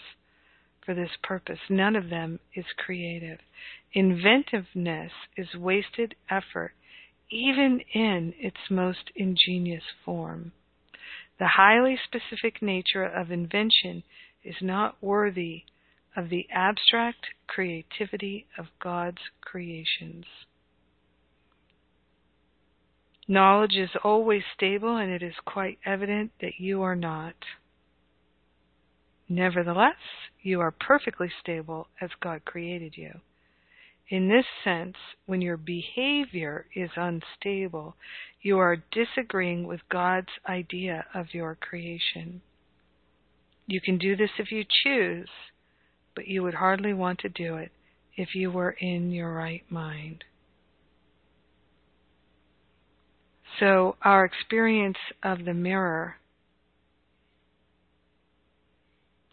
[0.85, 1.61] for this purpose.
[1.69, 3.39] None of them is creative.
[3.93, 6.73] Inventiveness is wasted effort,
[7.29, 10.51] even in its most ingenious form.
[11.39, 14.03] The highly specific nature of invention
[14.43, 15.63] is not worthy
[16.13, 20.25] of the abstract creativity of God's creations.
[23.27, 27.35] Knowledge is always stable, and it is quite evident that you are not.
[29.27, 29.95] Nevertheless,
[30.43, 33.21] you are perfectly stable as God created you.
[34.09, 34.95] In this sense,
[35.25, 37.95] when your behavior is unstable,
[38.41, 42.41] you are disagreeing with God's idea of your creation.
[43.65, 45.29] You can do this if you choose,
[46.13, 47.71] but you would hardly want to do it
[48.15, 50.23] if you were in your right mind.
[53.59, 56.17] So, our experience of the mirror,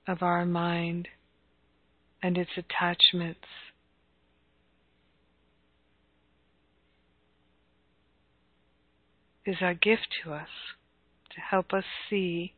[0.06, 1.08] of our mind,
[2.22, 3.46] and its attachments,
[9.44, 10.48] is our gift to us
[11.34, 12.52] to help us see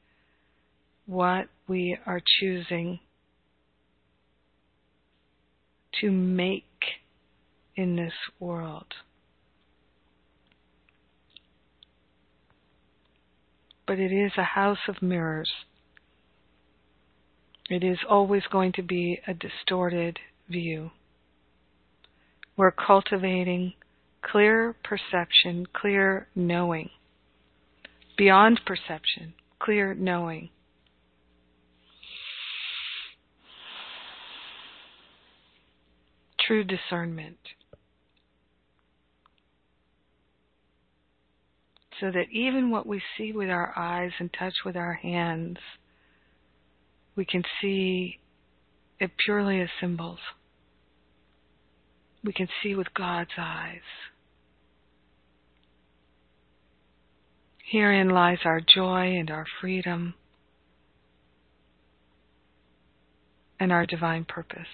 [1.07, 3.01] what we are choosing
[6.01, 6.65] to make
[7.77, 8.87] in this world.
[13.87, 15.51] But it is a house of mirrors.
[17.69, 20.19] It is always going to be a distorted
[20.49, 20.91] view.
[22.57, 23.75] We're cultivating
[24.23, 26.91] clear perception, clear knowing,
[28.17, 30.51] beyond perception, clear knowing.
[36.47, 37.39] true discernment.
[42.01, 45.59] So that even what we see with our eyes and touch with our hands,
[47.17, 48.19] we can see
[48.99, 50.19] it purely as symbols.
[52.25, 53.81] We can see with God's eyes.
[57.71, 60.15] Herein lies our joy and our freedom
[63.61, 64.67] and our divine purpose.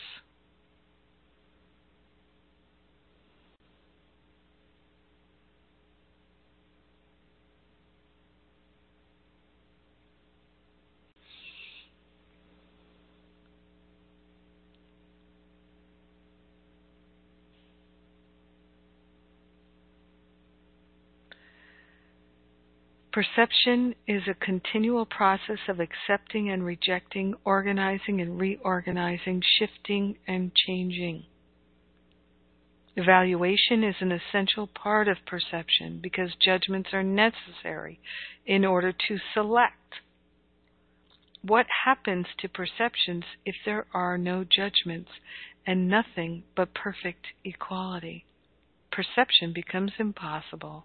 [23.12, 31.24] Perception is a continual process of accepting and rejecting, organizing and reorganizing, shifting and changing.
[32.94, 37.98] Evaluation is an essential part of perception because judgments are necessary
[38.46, 39.74] in order to select.
[41.42, 45.10] What happens to perceptions if there are no judgments
[45.66, 48.24] and nothing but perfect equality?
[48.92, 50.84] Perception becomes impossible.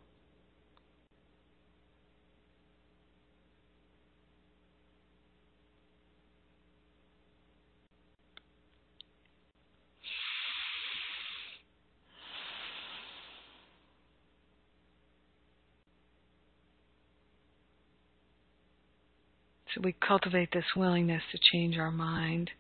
[19.81, 22.51] We cultivate this willingness to change our mind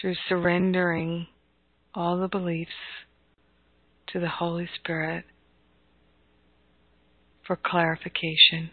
[0.00, 1.26] through surrendering
[1.94, 2.70] all the beliefs
[4.12, 5.24] to the Holy Spirit
[7.46, 8.70] for clarification.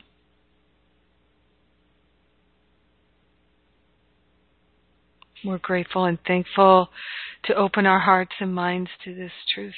[5.45, 6.89] We're grateful and thankful
[7.45, 9.73] to open our hearts and minds to this truth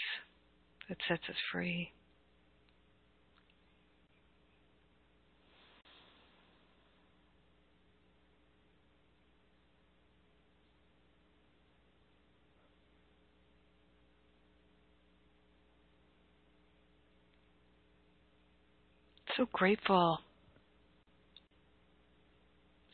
[0.88, 1.92] that sets us free.
[19.38, 20.20] So grateful.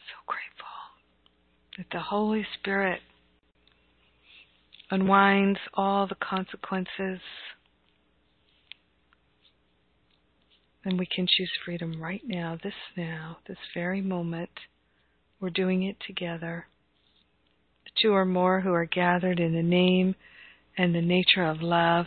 [0.07, 0.65] So grateful
[1.77, 3.01] that the Holy Spirit
[4.89, 7.19] unwinds all the consequences.
[10.83, 14.49] And we can choose freedom right now, this now, this very moment.
[15.39, 16.65] We're doing it together.
[17.85, 20.15] The two or more who are gathered in the name
[20.77, 22.05] and the nature of love.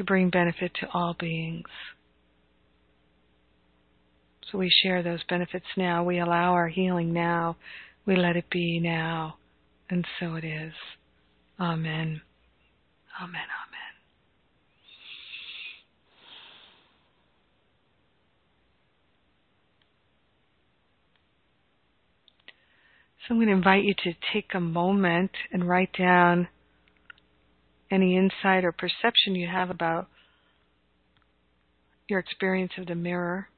[0.00, 1.68] To bring benefit to all beings.
[4.50, 6.02] So we share those benefits now.
[6.02, 7.58] We allow our healing now.
[8.06, 9.36] We let it be now.
[9.90, 10.72] And so it is.
[11.60, 12.22] Amen.
[13.20, 13.42] Amen.
[13.42, 13.90] Amen.
[23.28, 26.48] So I'm going to invite you to take a moment and write down
[27.90, 30.08] any insight or perception you have about
[32.08, 33.48] your experience of the mirror.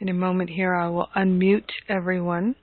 [0.00, 2.56] In a moment here, I will unmute everyone.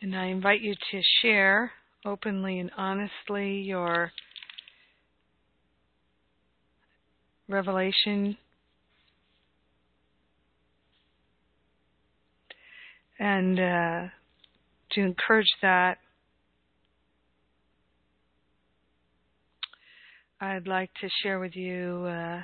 [0.00, 1.70] And I invite you to share
[2.04, 4.10] openly and honestly your
[7.48, 8.36] revelation.
[13.20, 14.08] And uh,
[14.90, 15.98] to encourage that
[20.40, 22.40] I'd like to share with you uh,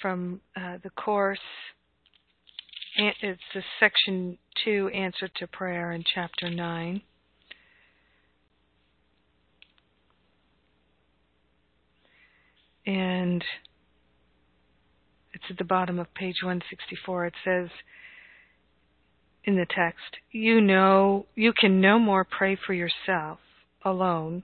[0.00, 1.40] from uh, the course
[3.00, 7.00] it's the section 2 answer to prayer in chapter 9.
[12.86, 13.44] And
[15.32, 17.26] it's at the bottom of page 164.
[17.26, 17.68] It says
[19.44, 23.38] in the text, you know, you can no more pray for yourself
[23.84, 24.42] alone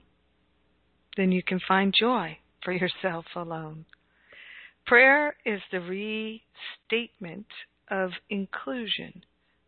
[1.15, 3.85] than you can find joy for yourself alone.
[4.85, 7.47] Prayer is the restatement
[7.89, 9.23] of inclusion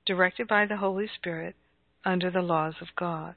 [0.05, 1.55] directed by the Holy Spirit
[2.05, 3.35] under the laws of God.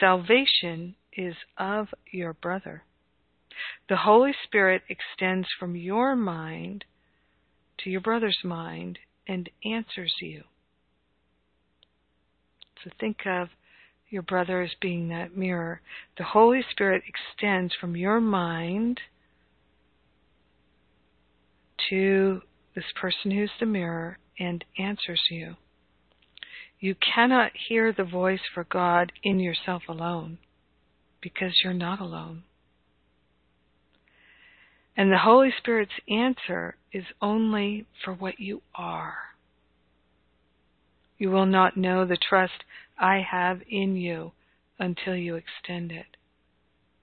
[0.00, 2.82] Salvation is of your brother.
[3.88, 6.84] The Holy Spirit extends from your mind
[7.78, 8.98] to your brother's mind
[9.28, 10.42] and answers you.
[12.82, 13.48] So think of
[14.10, 15.80] your brother as being that mirror.
[16.18, 19.00] The Holy Spirit extends from your mind
[21.90, 22.42] to
[22.74, 25.56] this person who's the mirror and answers you.
[26.80, 30.38] You cannot hear the voice for God in yourself alone
[31.20, 32.42] because you're not alone.
[34.96, 39.14] And the Holy Spirit's answer is only for what you are.
[41.18, 42.64] You will not know the trust
[42.98, 44.32] I have in you
[44.78, 46.16] until you extend it.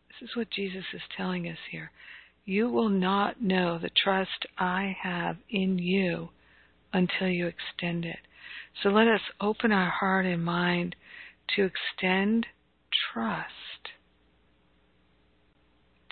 [0.07, 1.91] This is what Jesus is telling us here.
[2.45, 6.29] You will not know the trust I have in you
[6.91, 8.19] until you extend it.
[8.81, 10.95] So let us open our heart and mind
[11.55, 12.47] to extend
[13.13, 13.91] trust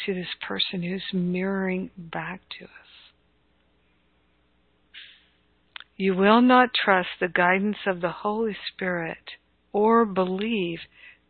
[0.06, 2.72] to this person who's mirroring back to us.
[5.98, 9.18] You will not trust the guidance of the Holy Spirit
[9.74, 10.80] or believe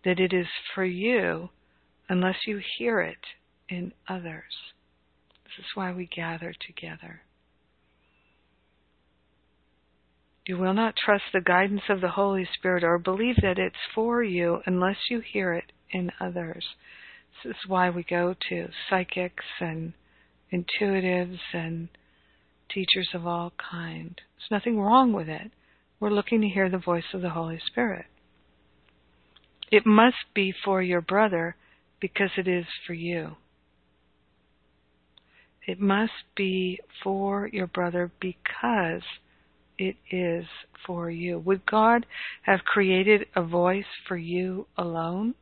[0.05, 1.49] that it is for you
[2.07, 3.17] unless you hear it
[3.67, 4.53] in others.
[5.57, 7.21] This is why we gather together.
[10.45, 14.23] You will not trust the guidance of the Holy Spirit or believe that it's for
[14.23, 16.65] you unless you hear it in others.
[17.43, 19.93] This is why we go to psychics and
[20.51, 21.89] intuitives and
[22.73, 24.19] teachers of all kind.
[24.37, 25.51] There's nothing wrong with it.
[25.99, 28.05] We're looking to hear the voice of the Holy Spirit.
[29.71, 31.55] It must be for your brother
[31.99, 33.35] because it is for you.
[35.69, 39.03] It must be for your brother because
[39.77, 40.45] it is
[40.83, 41.37] for you.
[41.37, 42.07] Would God
[42.41, 45.35] have created a voice for you alone?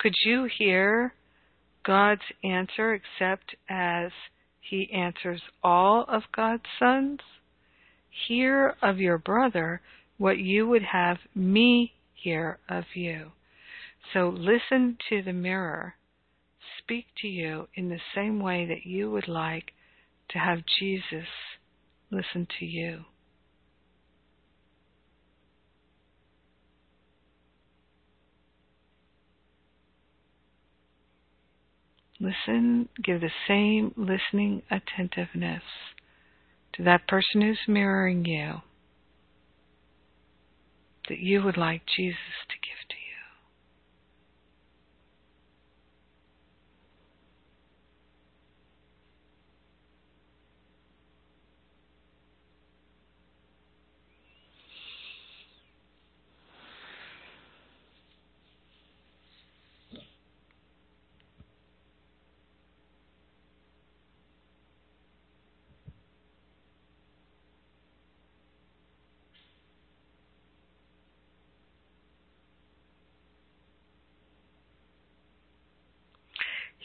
[0.00, 1.14] Could you hear
[1.86, 4.10] God's answer except as
[4.60, 7.20] He answers all of God's sons?
[8.26, 9.80] Hear of your brother
[10.18, 13.30] what you would have me hear of you.
[14.12, 15.94] So listen to the mirror
[16.84, 19.72] speak to you in the same way that you would like
[20.28, 21.26] to have Jesus
[22.10, 23.04] listen to you.
[32.20, 35.62] Listen, give the same listening attentiveness
[36.74, 38.62] to that person who's mirroring you
[41.08, 42.16] that you would like Jesus
[42.48, 43.03] to give to you.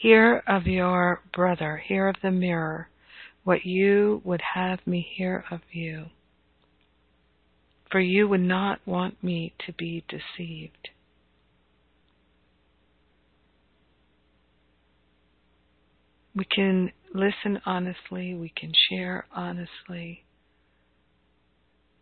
[0.00, 2.88] Hear of your brother, hear of the mirror,
[3.44, 6.06] what you would have me hear of you.
[7.90, 10.88] For you would not want me to be deceived.
[16.34, 20.24] We can listen honestly, we can share honestly.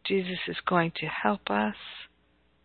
[0.06, 1.74] Jesus is going to help us.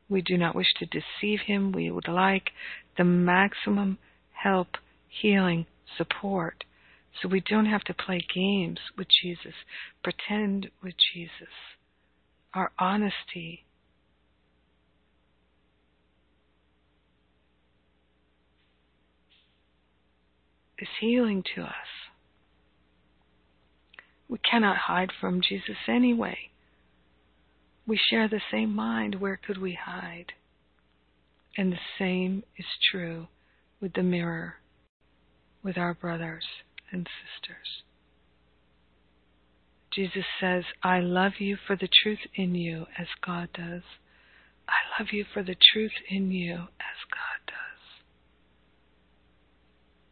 [0.07, 1.71] We do not wish to deceive him.
[1.71, 2.51] We would like
[2.99, 3.97] the maximum
[4.43, 4.67] help
[5.21, 5.65] healing,
[5.97, 6.63] support.
[7.21, 9.53] So we don't have to play games with Jesus,
[10.03, 11.53] pretend with Jesus.
[12.53, 13.65] Our honesty
[20.79, 21.71] is healing to us.
[24.27, 26.37] We cannot hide from Jesus anyway.
[27.85, 29.15] We share the same mind.
[29.15, 30.33] Where could we hide?
[31.57, 33.27] And the same is true
[33.79, 34.55] with the mirror
[35.63, 36.43] with our brothers
[36.91, 37.83] and sisters.
[39.93, 43.83] Jesus says, I love you for the truth in you as God does.
[44.67, 48.03] I love you for the truth in you as God does.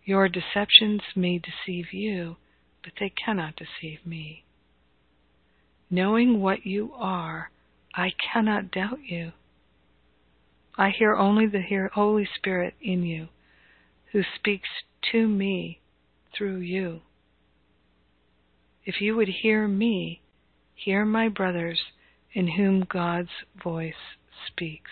[0.06, 2.38] Your deceptions may deceive you,
[2.84, 4.44] but they cannot deceive me.
[5.90, 7.50] Knowing what you are,
[7.96, 9.32] I cannot doubt you.
[10.78, 13.28] I hear only the Holy Spirit in you,
[14.12, 14.70] who speaks
[15.12, 15.80] to me
[16.38, 17.02] through you.
[18.84, 20.22] If you would hear me,
[20.74, 21.80] hear my brothers
[22.34, 23.30] in whom God's
[23.64, 23.94] voice
[24.48, 24.92] speaks.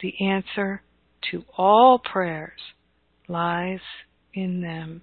[0.00, 0.82] The answer
[1.30, 2.58] to all prayers
[3.28, 3.80] lies
[4.34, 5.02] in them.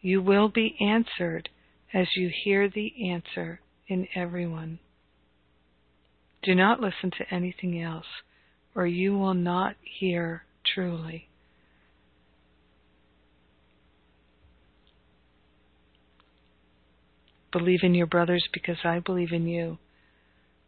[0.00, 1.50] You will be answered
[1.92, 4.78] as you hear the answer in everyone.
[6.42, 8.06] Do not listen to anything else,
[8.74, 11.28] or you will not hear truly.
[17.52, 19.78] Believe in your brothers because I believe in you,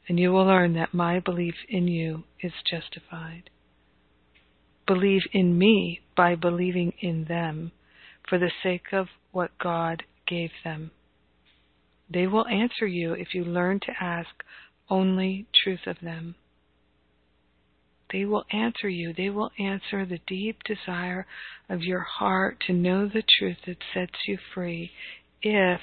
[0.08, 3.50] and you will learn that my belief in you is justified.
[4.86, 7.70] Believe in me by believing in them
[8.28, 10.90] for the sake of what God gave them.
[12.10, 14.30] They will answer you if you learn to ask
[14.90, 16.34] only truth of them.
[18.12, 19.14] They will answer you.
[19.14, 21.26] They will answer the deep desire
[21.68, 24.90] of your heart to know the truth that sets you free
[25.40, 25.80] if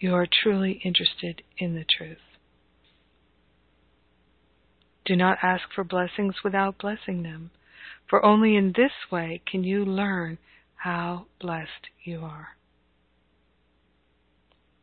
[0.00, 2.18] you are truly interested in the truth.
[5.04, 7.50] Do not ask for blessings without blessing them,
[8.08, 10.38] for only in this way can you learn
[10.76, 12.48] how blessed you are.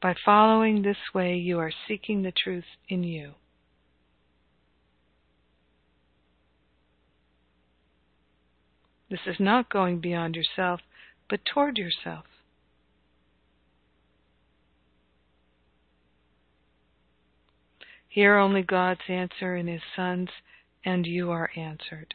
[0.01, 3.33] By following this way, you are seeking the truth in you.
[9.11, 10.79] This is not going beyond yourself,
[11.29, 12.23] but toward yourself.
[18.07, 20.29] Hear only God's answer in His Son's,
[20.85, 22.13] and you are answered.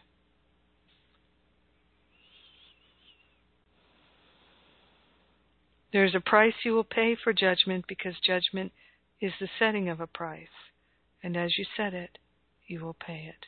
[5.93, 8.73] There is a price you will pay for judgment because judgment
[9.21, 10.49] is the setting of a price,
[11.23, 12.17] and as you set it,
[12.67, 13.47] you will pay it.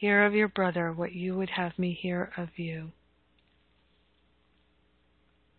[0.00, 2.92] Hear of your brother what you would have me hear of you.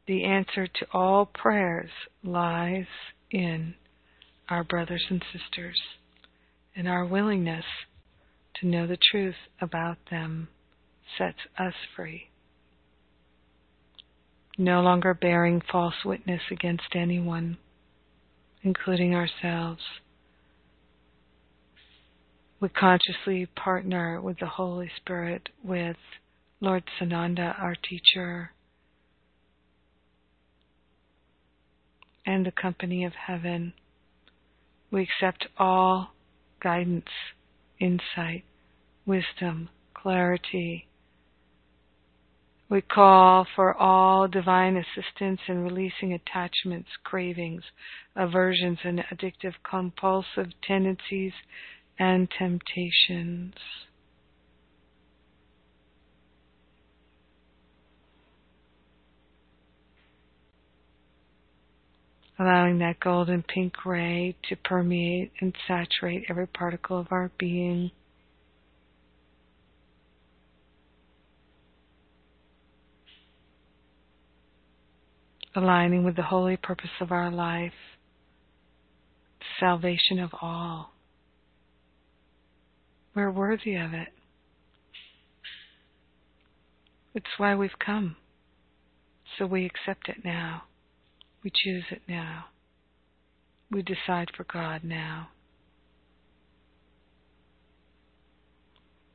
[0.07, 1.91] The answer to all prayers
[2.23, 2.87] lies
[3.29, 3.75] in
[4.49, 5.79] our brothers and sisters
[6.75, 7.65] and our willingness
[8.55, 10.47] to know the truth about them
[11.19, 12.31] sets us free.
[14.57, 17.59] No longer bearing false witness against anyone,
[18.63, 19.83] including ourselves.
[22.61, 25.97] We consciously partner with the Holy Spirit, with
[26.59, 28.51] Lord Sananda, our teacher,
[32.23, 33.73] and the company of heaven.
[34.91, 36.11] We accept all
[36.61, 37.09] guidance,
[37.79, 38.43] insight,
[39.07, 40.87] wisdom, clarity.
[42.69, 47.63] We call for all divine assistance in releasing attachments, cravings,
[48.15, 51.33] aversions, and addictive compulsive tendencies
[52.01, 53.53] and temptations.
[62.39, 67.91] allowing that golden pink ray to permeate and saturate every particle of our being.
[75.55, 77.73] Aligning with the holy purpose of our life,
[79.59, 80.90] salvation of all.
[83.13, 84.09] We're worthy of it.
[87.13, 88.15] It's why we've come.
[89.37, 90.63] So we accept it now.
[91.43, 92.45] We choose it now.
[93.69, 95.29] We decide for God now.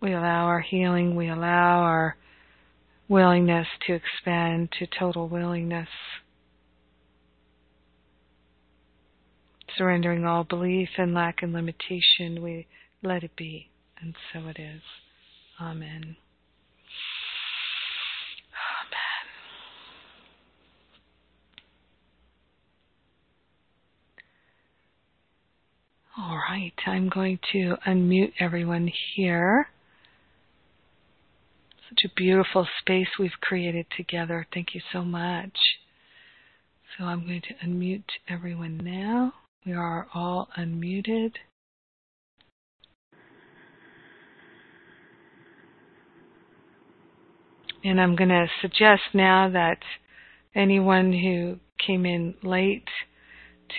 [0.01, 2.17] We allow our healing, we allow our
[3.09, 5.89] willingness to expand to total willingness.
[9.77, 12.67] Surrendering all belief and lack and limitation, we
[13.03, 13.69] let it be,
[14.01, 14.83] and so it is.
[15.61, 16.17] Amen.
[26.19, 29.69] All right, I'm going to unmute everyone here.
[31.91, 34.47] Such a beautiful space we've created together.
[34.53, 35.57] Thank you so much.
[36.97, 39.35] So I'm going to unmute everyone now.
[39.67, 41.33] We are all unmuted.
[47.87, 49.79] And I'm going to suggest now that
[50.57, 52.89] anyone who came in late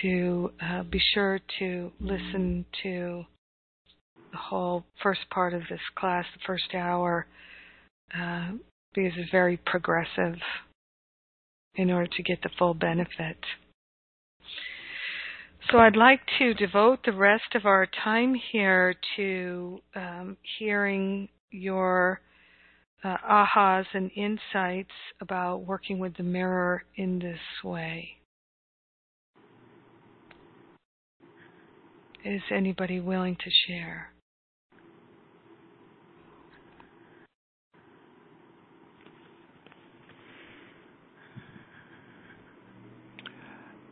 [0.00, 3.24] to uh, be sure to listen to
[4.32, 7.26] the whole first part of this class, the first hour,
[8.18, 8.52] uh,
[8.94, 10.36] because it's very progressive
[11.74, 13.36] in order to get the full benefit.
[15.70, 22.22] So I'd like to devote the rest of our time here to um, hearing your
[23.04, 24.90] uh, ahas and insights
[25.20, 28.08] about working with the mirror in this way.
[32.24, 34.12] Is anybody willing to share?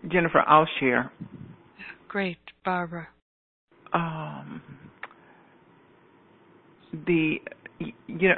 [0.09, 1.11] Jennifer, I'll share.
[2.09, 3.09] Great, Barbara.
[3.93, 4.63] Um,
[7.07, 7.37] the
[7.79, 8.35] you know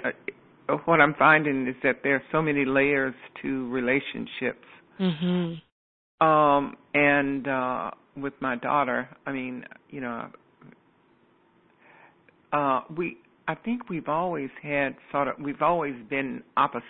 [0.85, 4.67] what I'm finding is that there are so many layers to relationships.
[5.01, 6.27] Mm-hmm.
[6.27, 10.29] Um, and uh, with my daughter, I mean, you know,
[12.53, 16.85] uh, we I think we've always had sort of we've always been opposites,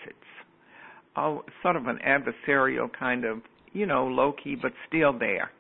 [1.17, 5.51] oh, sort of an adversarial kind of you know, low key, but still there.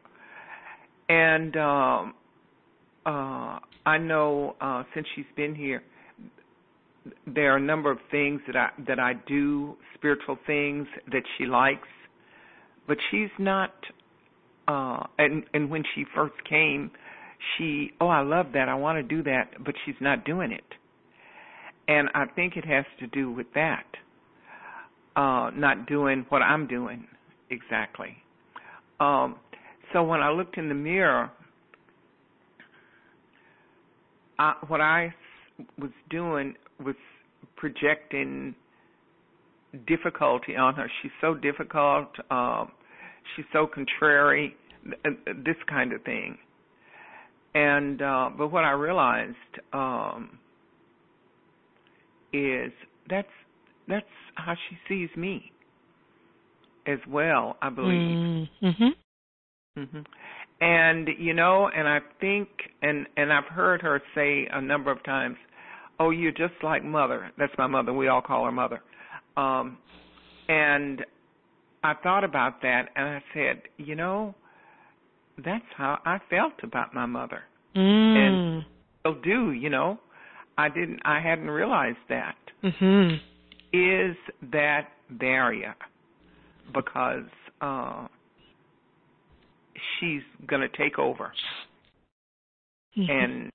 [1.09, 2.14] And um,
[3.07, 5.83] uh, I know uh, since she's been here,
[7.27, 11.47] there are a number of things that I that I do, spiritual things that she
[11.47, 11.89] likes,
[12.87, 13.73] but she's not.
[14.67, 16.91] Uh, and and when she first came,
[17.57, 20.65] she oh I love that I want to do that, but she's not doing it.
[21.87, 23.87] And I think it has to do with that,
[25.17, 27.07] uh, not doing what I'm doing
[27.51, 28.17] exactly.
[29.01, 29.37] Um,
[29.93, 31.31] so when I looked in the mirror,
[34.39, 35.15] I, what I
[35.79, 36.55] was doing
[36.85, 36.97] was
[37.57, 38.55] projecting
[39.87, 40.91] difficulty on her.
[41.03, 42.09] She's so difficult.
[42.31, 42.73] Um,
[43.35, 44.57] she's so contrary.
[44.85, 46.39] This kind of thing.
[47.55, 49.35] And uh, but what I realized
[49.73, 50.39] um,
[52.33, 52.73] is
[53.09, 53.29] that's
[53.89, 55.51] that's how she sees me
[56.87, 58.49] as well, I believe.
[58.63, 59.83] Mm-hmm.
[59.83, 59.99] hmm
[60.61, 62.49] And you know, and I think,
[62.83, 65.37] and and I've heard her say a number of times,
[65.99, 67.92] "Oh, you're just like mother." That's my mother.
[67.92, 68.80] We all call her mother.
[69.36, 69.78] Um,
[70.49, 71.05] and
[71.84, 74.34] I thought about that, and I said, you know,
[75.44, 77.42] that's how I felt about my mother,
[77.76, 77.80] mm.
[77.80, 78.64] and
[79.01, 79.53] still do.
[79.53, 79.99] You know,
[80.57, 82.36] I didn't, I hadn't realized that.
[82.64, 83.14] Mm-hmm.
[83.72, 84.16] Is
[84.51, 85.74] that barrier?
[86.74, 87.24] because
[87.61, 88.07] uh,
[89.99, 91.32] she's going to take over
[92.96, 93.11] mm-hmm.
[93.11, 93.51] and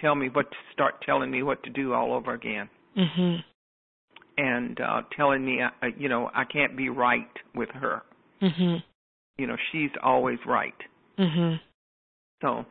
[0.00, 2.68] tell me what to start telling me what to do all over again.
[2.96, 3.36] Mm-hmm.
[4.38, 8.02] And uh telling me uh, you know I can't be right with her.
[8.42, 8.76] Mm-hmm.
[9.38, 10.74] You know, she's always right.
[11.18, 11.56] Mm-hmm.
[12.42, 12.64] So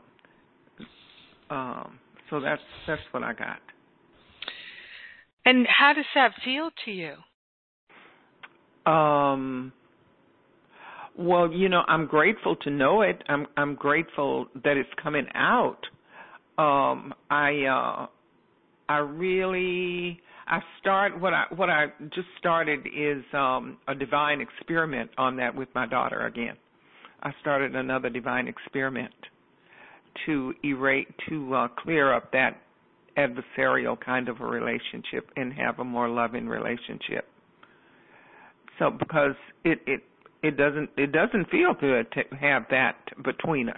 [1.50, 3.60] um so that's that's what I got.
[5.46, 7.14] And how does that feel to you?
[8.92, 9.72] Um,
[11.18, 13.24] well, you know, I'm grateful to know it.
[13.28, 15.80] I'm I'm grateful that it's coming out.
[16.60, 18.08] Um, I uh,
[18.90, 25.10] I really I start what I what I just started is um, a divine experiment
[25.18, 26.58] on that with my daughter again.
[27.24, 29.14] I started another divine experiment
[30.26, 32.58] to erase to uh, clear up that
[33.16, 37.26] adversarial kind of a relationship and have a more loving relationship.
[38.80, 40.02] So because it it
[40.44, 43.78] it doesn't it doesn't feel good to have that between us.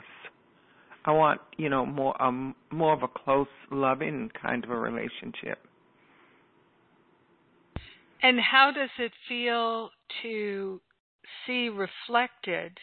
[1.06, 5.60] I want you know more um more of a close, loving kind of a relationship.
[8.24, 9.89] And how does it feel
[10.22, 10.80] to
[11.45, 12.78] see reflected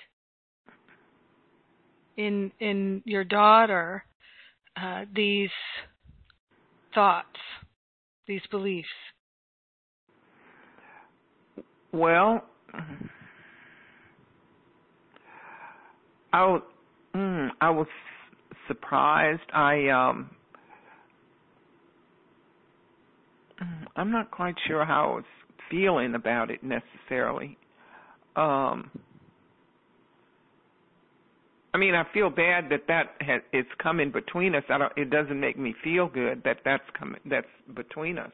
[2.17, 4.05] in in your daughter
[4.77, 5.51] uh, these
[6.95, 7.39] thoughts,
[8.27, 8.89] these beliefs?
[11.93, 12.45] Well,
[16.33, 16.63] I was,
[17.19, 17.87] mm, I was
[18.67, 19.43] surprised.
[19.53, 20.31] I um
[23.97, 25.25] I'm not quite sure how I was
[25.71, 27.59] feeling about it necessarily.
[28.37, 28.91] Um
[31.75, 34.65] I mean, I feel bad that that has, it's coming between us.
[34.71, 34.93] I don't.
[34.97, 37.21] It doesn't make me feel good that that's coming.
[37.27, 37.47] That's
[37.77, 38.33] between us.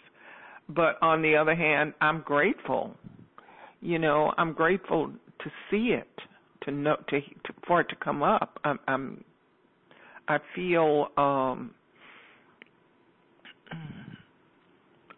[0.68, 2.97] But on the other hand, I'm grateful
[3.85, 6.09] you know, I'm grateful to see it,
[6.64, 8.58] to know, to, to for it to come up.
[8.64, 9.24] I'm, I'm
[10.28, 11.74] I feel um,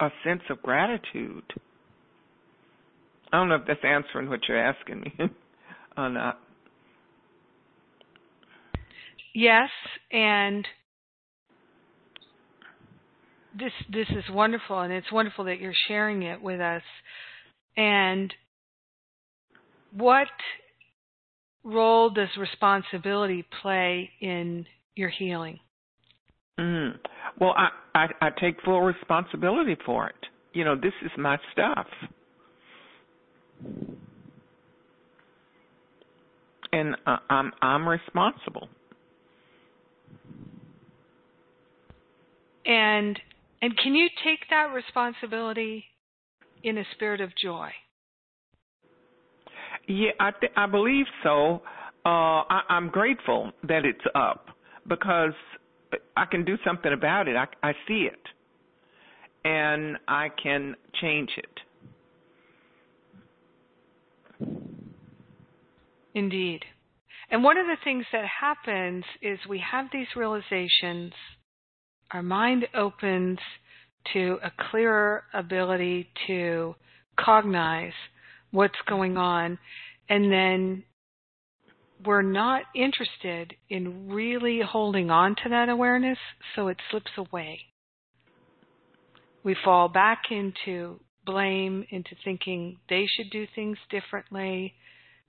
[0.01, 1.45] a sense of gratitude.
[3.33, 5.15] I don't know if that's answering what you're asking me
[5.97, 6.41] or not.
[9.35, 9.69] Yes,
[10.11, 10.67] and
[13.59, 16.83] this this is wonderful, and it's wonderful that you're sharing it with us.
[17.77, 18.33] And
[19.93, 20.29] what
[21.67, 24.65] role does responsibility play in
[24.95, 25.59] your healing?
[26.59, 26.93] Mm.
[27.39, 30.15] Well, I, I I take full responsibility for it.
[30.55, 31.87] You know, this is my stuff.
[36.73, 38.69] And uh, I'm I'm responsible.
[42.65, 43.19] And
[43.61, 45.85] and can you take that responsibility
[46.63, 47.71] in a spirit of joy?
[49.87, 51.63] Yeah, I th- I believe so.
[52.05, 54.49] Uh, I, I'm grateful that it's up
[54.89, 55.33] because
[56.17, 57.37] I can do something about it.
[57.37, 58.21] I, I see it,
[59.45, 61.61] and I can change it.
[66.15, 66.65] Indeed.
[67.31, 71.13] And one of the things that happens is we have these realizations,
[72.13, 73.39] our mind opens
[74.13, 76.75] to a clearer ability to
[77.19, 77.93] cognize
[78.57, 79.59] what's going on,
[80.09, 80.83] and then
[82.05, 86.17] we're not interested in really holding on to that awareness,
[86.55, 87.61] so it slips away.
[89.45, 94.73] We fall back into blame, into thinking they should do things differently.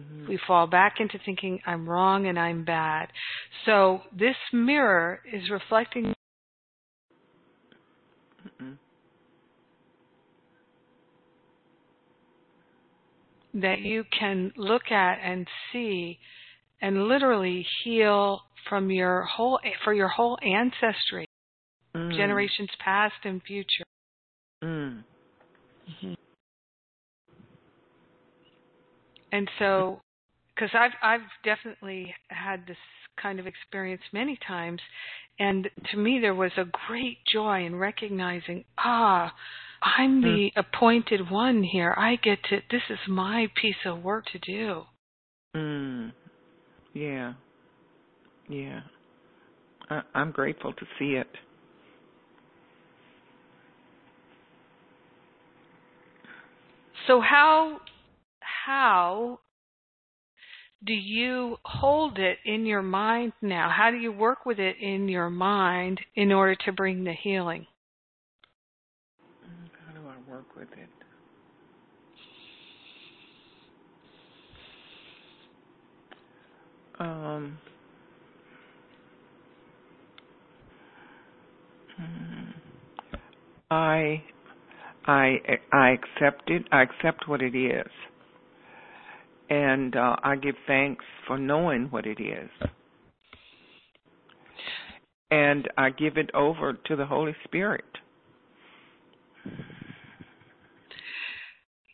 [0.01, 0.29] Mm-hmm.
[0.29, 3.09] We fall back into thinking I'm wrong and I'm bad.
[3.65, 6.13] So this mirror is reflecting.
[8.61, 8.77] mm
[13.61, 16.19] That you can look at and see
[16.81, 21.27] and literally heal from your whole for your whole ancestry,
[21.95, 22.15] mm.
[22.15, 23.83] generations past and future.
[24.63, 25.03] Mm.
[25.89, 26.13] Mm-hmm.
[29.31, 30.01] And so,
[30.55, 32.77] because I've I've definitely had this
[33.21, 34.81] kind of experience many times,
[35.39, 39.33] and to me there was a great joy in recognizing, ah,
[39.81, 40.57] I'm the mm.
[40.57, 41.93] appointed one here.
[41.97, 42.57] I get to.
[42.71, 44.83] This is my piece of work to do.
[45.55, 46.11] Mm.
[46.93, 47.33] Yeah.
[48.49, 48.81] Yeah.
[49.89, 51.27] I, I'm grateful to see it.
[57.07, 57.79] So how
[58.67, 59.39] how
[60.85, 63.69] do you hold it in your mind now?
[63.75, 67.65] How do you work with it in your mind in order to bring the healing?
[69.85, 70.89] How do I work with it?
[76.99, 77.59] Um,
[83.69, 84.23] I
[85.05, 85.37] I
[85.71, 86.63] I accept it.
[86.71, 87.91] I accept what it is,
[89.49, 92.49] and uh, I give thanks for knowing what it is,
[95.29, 97.85] and I give it over to the Holy Spirit.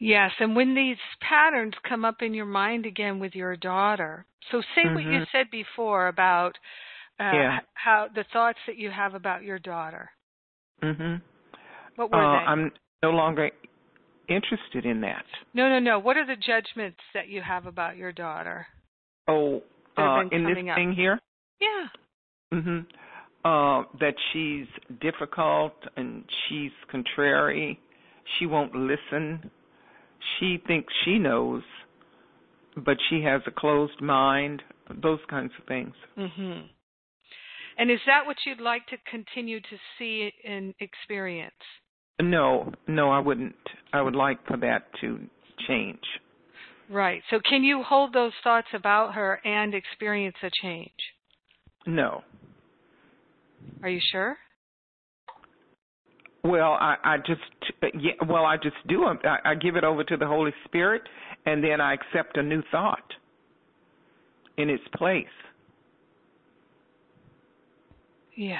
[0.03, 4.61] Yes, and when these patterns come up in your mind again with your daughter, so
[4.75, 4.95] say mm-hmm.
[4.95, 5.23] what you mm-hmm.
[5.31, 6.57] said before about
[7.21, 7.59] uh, yeah.
[7.73, 10.09] how the thoughts that you have about your daughter.
[10.83, 11.21] Mhm.
[11.95, 12.45] What were uh, they?
[12.45, 13.49] I'm no longer
[14.27, 15.23] interested in that.
[15.53, 15.99] No, no, no.
[15.99, 18.67] What are the judgments that you have about your daughter?
[19.29, 19.63] Oh,
[19.95, 20.75] uh, in this up?
[20.75, 21.17] thing here?
[21.61, 22.59] Yeah.
[22.59, 22.85] Mhm.
[23.45, 24.67] Uh, that she's
[24.99, 27.79] difficult and she's contrary.
[28.37, 29.49] She won't listen.
[30.39, 31.63] She thinks she knows
[32.75, 34.61] but she has a closed mind,
[35.01, 35.95] those kinds of things.
[36.17, 36.69] Mhm.
[37.77, 41.63] And is that what you'd like to continue to see and experience?
[42.19, 43.55] No, no, I wouldn't.
[43.91, 45.29] I would like for that to
[45.67, 46.19] change.
[46.89, 47.23] Right.
[47.29, 51.13] So can you hold those thoughts about her and experience a change?
[51.85, 52.23] No.
[53.81, 54.37] Are you sure?
[56.43, 57.41] Well, I, I just
[57.99, 59.05] yeah, well, I just do.
[59.05, 61.03] I, I give it over to the Holy Spirit,
[61.45, 63.13] and then I accept a new thought
[64.57, 65.25] in its place.
[68.35, 68.57] Yeah.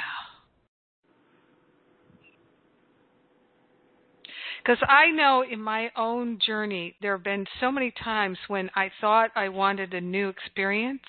[4.64, 8.90] Because I know in my own journey, there have been so many times when I
[9.02, 11.02] thought I wanted a new experience,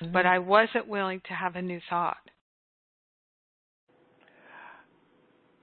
[0.00, 0.12] mm-hmm.
[0.12, 2.18] but I wasn't willing to have a new thought.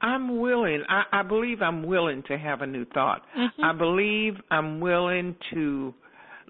[0.01, 0.83] I'm willing.
[0.89, 3.23] I, I believe I'm willing to have a new thought.
[3.37, 3.63] Mm-hmm.
[3.63, 5.93] I believe I'm willing to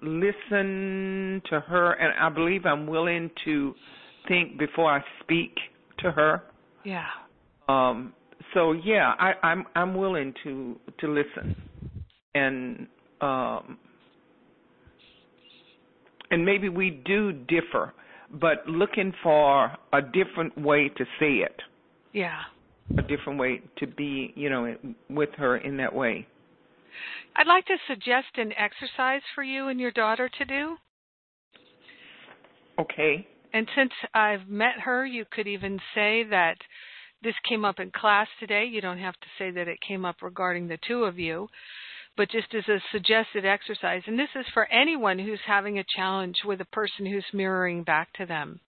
[0.02, 3.74] listen to her, and I believe I'm willing to
[4.28, 5.54] think before I speak
[5.98, 6.42] to her.
[6.84, 7.06] Yeah.
[7.68, 8.12] Um.
[8.54, 11.56] So yeah, I, I'm I'm willing to to listen,
[12.34, 12.86] and
[13.20, 13.78] um,
[16.30, 17.94] and maybe we do differ,
[18.40, 21.56] but looking for a different way to say it.
[22.12, 22.40] Yeah.
[22.98, 24.76] A different way to be, you know,
[25.08, 26.26] with her in that way.
[27.36, 30.76] I'd like to suggest an exercise for you and your daughter to do.
[32.78, 33.26] Okay.
[33.54, 36.56] And since I've met her, you could even say that
[37.22, 38.64] this came up in class today.
[38.64, 41.48] You don't have to say that it came up regarding the two of you,
[42.16, 44.02] but just as a suggested exercise.
[44.06, 48.12] And this is for anyone who's having a challenge with a person who's mirroring back
[48.14, 48.60] to them.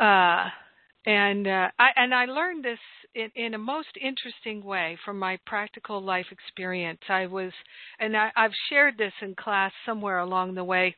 [0.00, 0.46] Uh,
[1.06, 2.78] and uh, I and I learned this
[3.14, 7.00] in, in a most interesting way from my practical life experience.
[7.08, 7.52] I was,
[7.98, 10.94] and I, I've shared this in class somewhere along the way.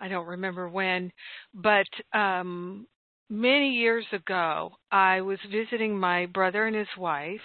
[0.00, 1.12] I don't remember when,
[1.54, 2.86] but um,
[3.30, 7.40] many years ago, I was visiting my brother and his wife,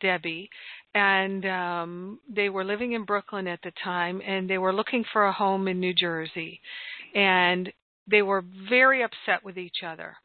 [0.00, 0.48] Debbie,
[0.94, 5.26] and um, they were living in Brooklyn at the time, and they were looking for
[5.26, 6.60] a home in New Jersey,
[7.14, 7.72] and
[8.08, 10.16] they were very upset with each other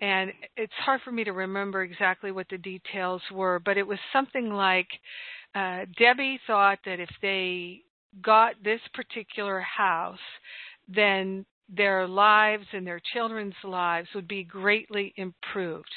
[0.00, 3.98] and it's hard for me to remember exactly what the details were, but it was
[4.12, 4.88] something like
[5.54, 7.80] uh, Debbie thought that if they
[8.22, 10.18] got this particular house,
[10.88, 15.88] then their lives and their children's lives would be greatly improved.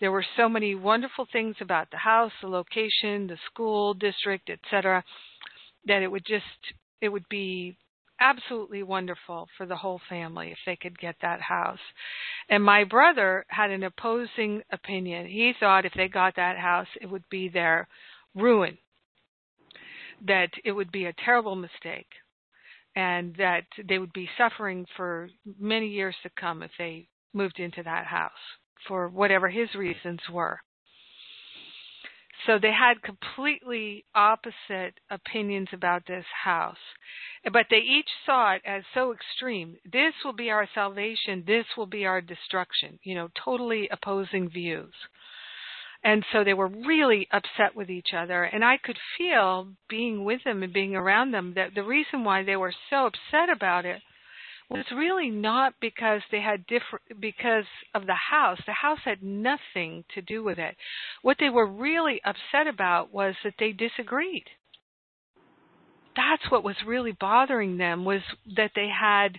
[0.00, 5.04] There were so many wonderful things about the house, the location, the school district, etc.,
[5.86, 6.44] that it would just
[7.00, 7.76] it would be
[8.20, 11.78] absolutely wonderful for the whole family if they could get that house.
[12.48, 15.26] And my brother had an opposing opinion.
[15.26, 17.88] He thought if they got that house, it would be their
[18.34, 18.78] ruin,
[20.26, 22.08] that it would be a terrible mistake,
[22.96, 25.28] and that they would be suffering for
[25.58, 28.30] many years to come if they moved into that house
[28.86, 30.60] for whatever his reasons were.
[32.46, 36.76] So they had completely opposite opinions about this house.
[37.50, 39.76] But they each saw it as so extreme.
[39.90, 41.44] This will be our salvation.
[41.46, 42.98] This will be our destruction.
[43.02, 44.92] You know, totally opposing views.
[46.02, 48.44] And so they were really upset with each other.
[48.44, 52.44] And I could feel being with them and being around them that the reason why
[52.44, 54.02] they were so upset about it
[54.70, 57.64] was really not because they had different because
[57.94, 58.58] of the house.
[58.66, 60.76] The house had nothing to do with it.
[61.22, 64.44] What they were really upset about was that they disagreed.
[66.16, 68.22] That's what was really bothering them was
[68.56, 69.38] that they had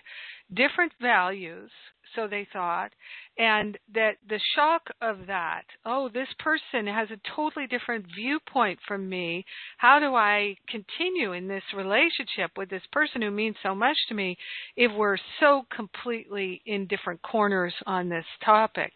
[0.52, 1.70] different values
[2.14, 2.92] so they thought,
[3.38, 9.08] and that the shock of that, oh, this person has a totally different viewpoint from
[9.08, 9.44] me.
[9.78, 14.14] How do I continue in this relationship with this person who means so much to
[14.14, 14.36] me
[14.76, 18.92] if we're so completely in different corners on this topic?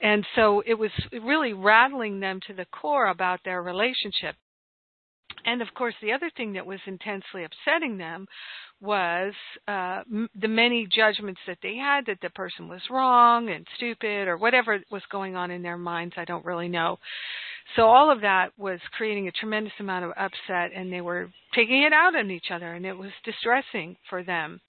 [0.00, 4.36] And so it was really rattling them to the core about their relationship.
[5.48, 8.26] And of course, the other thing that was intensely upsetting them
[8.82, 9.32] was
[9.66, 14.28] uh, m- the many judgments that they had that the person was wrong and stupid
[14.28, 16.14] or whatever was going on in their minds.
[16.18, 16.98] I don't really know.
[17.76, 21.82] So all of that was creating a tremendous amount of upset, and they were taking
[21.82, 24.60] it out on each other, and it was distressing for them.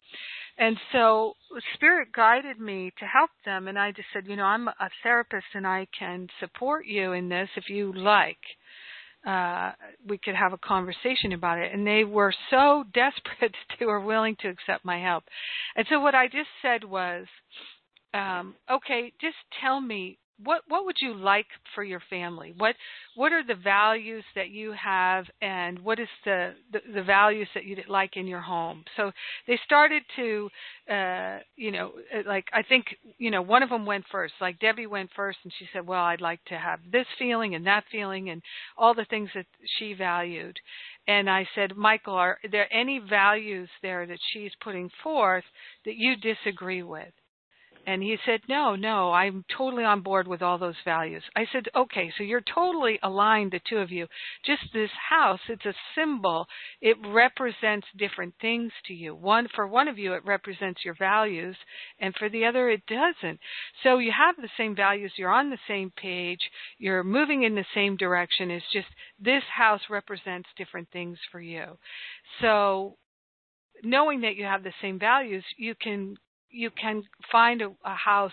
[0.58, 1.34] And so
[1.74, 5.48] Spirit guided me to help them, and I just said, you know, I'm a therapist
[5.54, 8.38] and I can support you in this if you like
[9.26, 9.72] uh,
[10.08, 11.74] we could have a conversation about it.
[11.74, 15.24] And they were so desperate they were willing to accept my help.
[15.76, 17.26] And so what I just said was,
[18.14, 22.54] um, okay, just tell me what what would you like for your family?
[22.58, 22.76] What
[23.16, 27.66] what are the values that you have, and what is the the, the values that
[27.66, 28.84] you'd like in your home?
[28.98, 29.12] So
[29.48, 30.50] they started to,
[30.90, 32.86] uh, you know, uh, like I think
[33.18, 34.34] you know one of them went first.
[34.40, 37.66] Like Debbie went first, and she said, "Well, I'd like to have this feeling and
[37.68, 38.42] that feeling, and
[38.78, 39.46] all the things that
[39.78, 40.58] she valued."
[41.08, 45.44] And I said, Michael, are there any values there that she's putting forth
[45.86, 47.14] that you disagree with?
[47.90, 51.24] And he said, No, no, I'm totally on board with all those values.
[51.36, 54.06] I said, Okay, so you're totally aligned, the two of you.
[54.46, 56.46] Just this house, it's a symbol.
[56.82, 59.16] It represents different things to you.
[59.16, 61.56] One, for one of you, it represents your values,
[62.00, 63.40] and for the other, it doesn't.
[63.82, 66.42] So you have the same values, you're on the same page,
[66.78, 68.52] you're moving in the same direction.
[68.52, 68.88] It's just
[69.20, 71.66] this house represents different things for you.
[72.40, 72.98] So
[73.82, 76.18] knowing that you have the same values, you can
[76.52, 78.32] you can find a, a house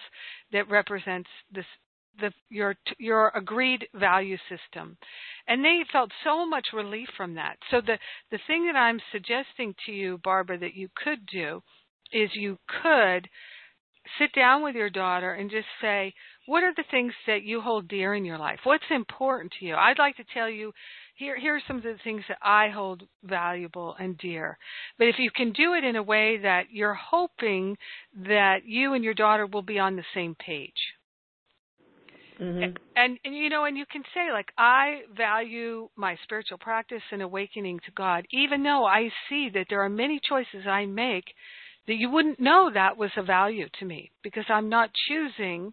[0.53, 1.65] that represents this
[2.19, 4.97] the your your agreed value system.
[5.47, 7.57] And they felt so much relief from that.
[7.71, 7.99] So the
[8.31, 11.63] the thing that i'm suggesting to you barbara that you could do
[12.13, 13.29] is you could
[14.19, 16.15] sit down with your daughter and just say
[16.47, 18.61] what are the things that you hold dear in your life?
[18.63, 19.75] What's important to you?
[19.75, 20.73] I'd like to tell you
[21.17, 24.59] here here are some of the things that I hold valuable and dear.
[24.99, 27.77] But if you can do it in a way that you're hoping
[28.27, 30.73] that you and your daughter will be on the same page.
[32.39, 32.77] Mhm.
[32.97, 37.23] and, and you know and you can say like i value my spiritual practice and
[37.23, 41.25] awakening to god even though i see that there are many choices i make
[41.87, 45.73] that you wouldn't know that was a value to me because i'm not choosing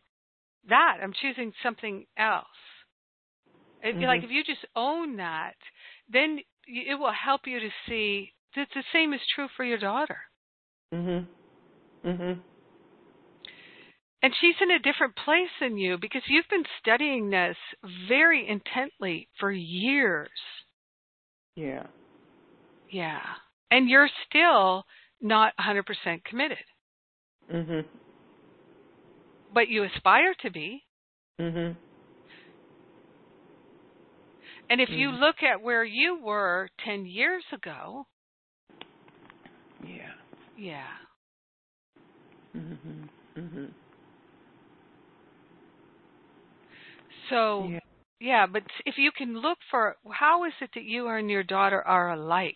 [0.70, 2.45] that i'm choosing something else
[3.84, 5.55] It- like if you just own that
[6.10, 10.19] then it will help you to see that the same is true for your daughter
[10.93, 11.26] Mhm.
[12.03, 12.39] Mhm.
[14.23, 17.57] And she's in a different place than you because you've been studying this
[18.07, 20.30] very intently for years.
[21.55, 21.88] Yeah.
[22.89, 23.22] Yeah.
[23.69, 24.85] And you're still
[25.19, 26.64] not 100% committed,
[27.51, 27.85] Mhm.
[29.51, 30.85] but you aspire to be.
[31.39, 31.76] Mhm.
[34.69, 35.19] And if you Mhm.
[35.19, 38.07] look at where you were 10 years ago,
[39.84, 40.14] Yeah.
[40.56, 40.98] yeah.
[42.56, 43.10] Mhm.
[43.35, 43.73] Mhm.
[47.30, 47.80] So, Yeah.
[48.19, 51.81] yeah, but if you can look for how is it that you and your daughter
[51.81, 52.56] are alike?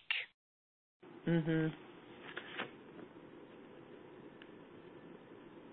[1.26, 1.72] Mhm.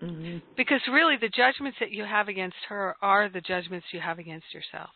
[0.02, 0.38] Mm-hmm.
[0.56, 4.52] Because really the judgments that you have against her are the judgments you have against
[4.52, 4.90] yourself.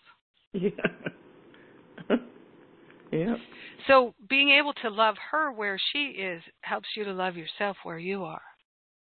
[0.52, 0.70] Yeah.
[3.12, 3.34] yeah.
[3.86, 7.98] So being able to love her where she is helps you to love yourself where
[7.98, 8.42] you are.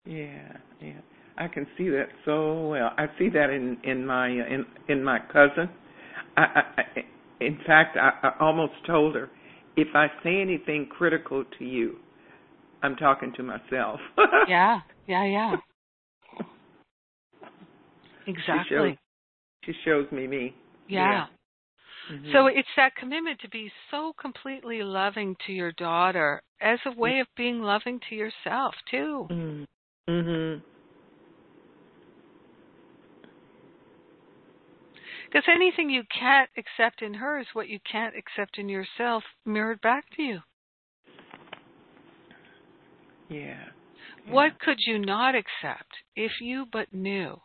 [0.04, 0.56] Yeah.
[0.80, 1.00] Yeah.
[1.38, 2.90] I can see that so well.
[2.98, 5.70] I see that in in my uh, in in my cousin.
[6.36, 6.82] I, I, I
[7.40, 9.30] in fact I, I almost told her
[9.76, 11.96] if I say anything critical to you,
[12.82, 14.00] I'm talking to myself.
[14.48, 15.56] Yeah, yeah, yeah.
[18.24, 18.64] She Exactly.
[18.68, 18.96] shows,
[19.64, 20.54] she shows me me.
[20.88, 21.26] Yeah.
[22.10, 22.32] Mhm.
[22.32, 27.20] So it's that commitment to be so completely loving to your daughter as a way
[27.20, 29.26] of being loving to yourself too.
[30.08, 30.62] Mhm.
[35.30, 39.80] Because anything you can't accept in her is what you can't accept in yourself mirrored
[39.80, 40.42] back to you.
[43.28, 43.70] Yeah.
[44.26, 47.40] What could you not accept if you but knew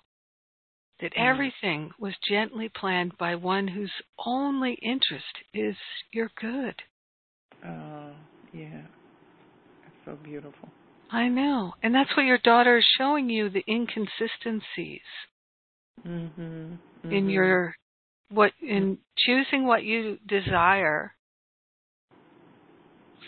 [1.00, 1.30] that Mm.
[1.30, 3.92] everything was gently planned by one whose
[4.26, 5.76] only interest is
[6.12, 6.76] your good?
[7.64, 8.16] Oh,
[8.54, 8.82] yeah.
[9.84, 10.70] That's so beautiful.
[11.10, 11.74] I know.
[11.82, 15.02] And that's what your daughter is showing you the inconsistencies
[16.06, 16.78] Mhm.
[17.04, 17.32] in Mhm.
[17.32, 17.76] your
[18.30, 21.16] what in choosing what you desire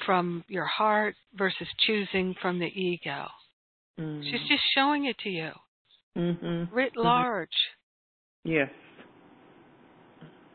[0.06, 3.30] from your heart versus choosing from the ego.
[3.98, 4.24] Mhm.
[4.24, 5.54] She's just showing it to you
[6.18, 6.68] Mhm.
[6.72, 7.04] writ Mhm.
[7.04, 7.50] large.
[8.44, 8.70] Yes.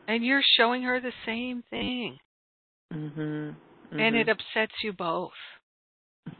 [0.07, 2.17] And you're showing her the same thing.
[2.93, 3.99] Mm-hmm.
[3.99, 4.31] And it Mhm.
[4.31, 5.31] upsets you both.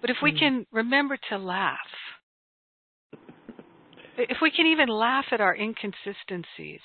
[0.00, 0.38] But if we Mm.
[0.38, 1.78] can remember to laugh,
[4.18, 6.80] if we can even laugh at our inconsistencies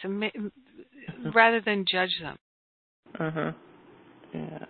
[1.34, 2.38] rather than judge them.
[3.20, 3.52] uh-huh.
[4.34, 4.66] Yeah.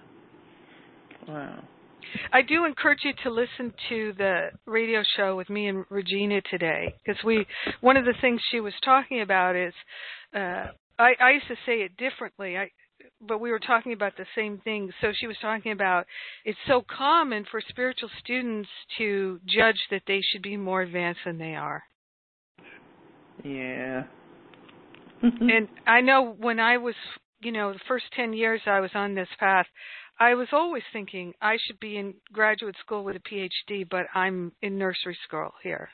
[1.27, 1.64] Wow.
[2.32, 6.96] I do encourage you to listen to the radio show with me and Regina today
[7.04, 7.46] because we
[7.82, 9.74] one of the things she was talking about is
[10.36, 10.68] uh
[10.98, 12.58] I, I used to say it differently.
[12.58, 12.70] I
[13.22, 14.92] but we were talking about the same thing.
[15.02, 16.06] So she was talking about
[16.46, 21.38] it's so common for spiritual students to judge that they should be more advanced than
[21.38, 21.84] they are.
[23.44, 24.04] Yeah.
[25.22, 26.96] and I know when I was,
[27.42, 29.66] you know, the first 10 years I was on this path,
[30.20, 34.52] I was always thinking I should be in graduate school with a PhD, but I'm
[34.62, 35.90] in nursery school here.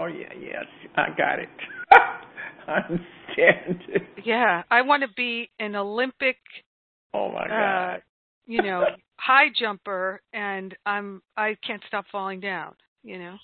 [0.00, 0.64] oh yeah, yes.
[0.96, 1.48] I got it.
[2.68, 3.82] I understand.
[4.24, 6.36] Yeah, I want to be an Olympic,
[7.14, 8.02] Oh my uh, god.
[8.46, 8.84] you know,
[9.18, 12.74] high jumper, and I'm I can't stop falling down.
[13.04, 13.36] You know,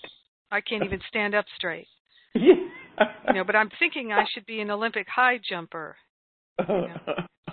[0.51, 1.87] I can't even stand up straight.
[2.35, 2.55] yeah.
[3.29, 5.97] You know, but I'm thinking I should be an Olympic high jumper,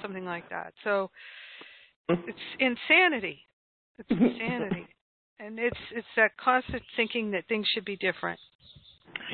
[0.01, 0.73] something like that.
[0.83, 1.09] So
[2.09, 3.41] it's insanity.
[3.97, 4.87] It's insanity,
[5.39, 8.39] and it's it's that constant thinking that things should be different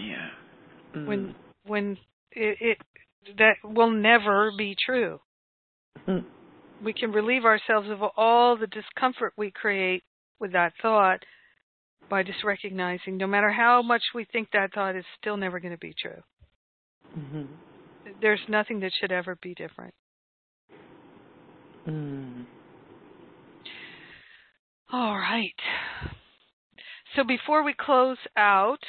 [0.01, 0.29] Yeah.
[0.95, 1.07] Mm.
[1.07, 1.35] when
[1.65, 1.97] when
[2.31, 2.77] it, it
[3.37, 5.19] that will never be true.
[6.07, 6.25] Mm.
[6.83, 10.03] We can relieve ourselves of all the discomfort we create
[10.39, 11.23] with that thought
[12.09, 15.71] by just recognizing no matter how much we think that thought is still never going
[15.73, 16.21] to be true.
[17.17, 17.47] Mhm.
[18.21, 19.93] There's nothing that should ever be different.
[21.87, 22.45] Mm.
[24.91, 25.53] All right.
[27.15, 28.79] So before we close out,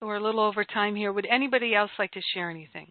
[0.00, 1.12] we're a little over time here.
[1.12, 2.88] Would anybody else like to share anything?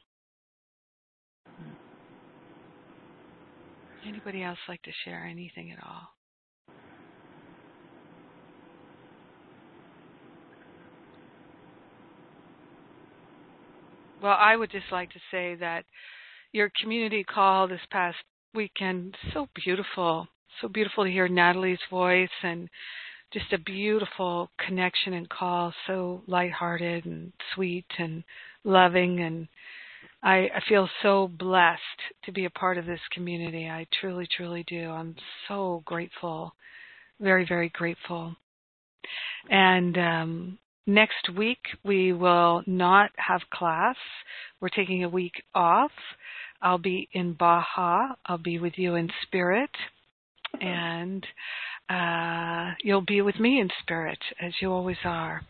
[4.08, 6.10] Anybody else like to share anything at all?
[14.22, 15.84] Well, I would just like to say that
[16.52, 18.18] your community call this past
[18.54, 20.28] weekend so beautiful,
[20.62, 22.70] so beautiful to hear Natalie's voice and
[23.34, 28.24] just a beautiful connection and call, so lighthearted and sweet and
[28.64, 29.48] loving and
[30.24, 31.80] I, I feel so blessed
[32.26, 33.68] to be a part of this community.
[33.68, 34.90] I truly, truly do.
[34.90, 35.16] I'm
[35.48, 36.54] so grateful,
[37.20, 38.36] very, very grateful.
[39.50, 43.96] And um, next week we will not have class.
[44.60, 45.92] We're taking a week off.
[46.62, 48.14] I'll be in Baja.
[48.26, 49.72] I'll be with you in spirit,
[50.62, 51.26] and
[51.90, 55.42] uh, you'll be with me in spirit as you always are.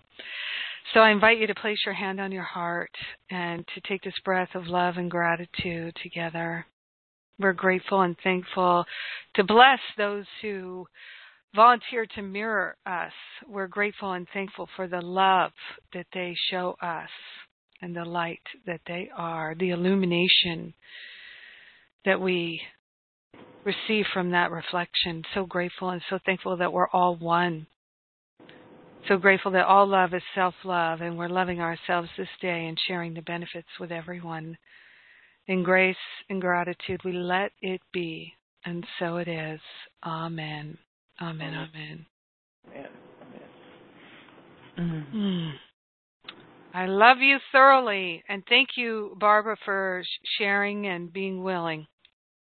[0.94, 2.92] So I invite you to place your hand on your heart
[3.30, 6.66] and to take this breath of love and gratitude together.
[7.40, 8.86] We're grateful and thankful
[9.36, 10.86] to bless those who
[11.56, 13.14] volunteer to mirror us.
[13.48, 15.52] We're grateful and thankful for the love
[15.94, 17.10] that they show us
[17.82, 20.74] and the light that they are, the illumination
[22.06, 22.62] that we
[23.64, 25.24] receive from that reflection.
[25.34, 27.68] So grateful and so thankful that we're all one
[29.08, 32.78] so grateful that all love is self love and we're loving ourselves this day and
[32.88, 34.58] sharing the benefits with everyone.
[35.48, 35.96] In grace
[36.30, 38.32] and gratitude, we let it be,
[38.64, 39.60] and so it is.
[40.06, 40.78] Amen.
[41.20, 41.54] Amen.
[41.54, 42.06] Amen.
[42.68, 42.88] Amen.
[44.78, 45.06] Amen.
[45.14, 45.52] Mm.
[46.74, 50.04] I love you thoroughly, and thank you, Barbara, for
[50.38, 51.88] sharing and being willing.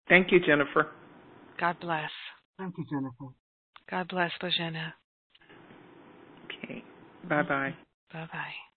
[0.09, 0.87] Thank you, Jennifer.
[1.59, 2.11] God bless.
[2.57, 3.33] Thank you, Jennifer.
[3.89, 4.93] God bless, Bojana.
[6.45, 6.83] Okay.
[7.27, 7.75] Bye bye.
[8.13, 8.68] Bye bye.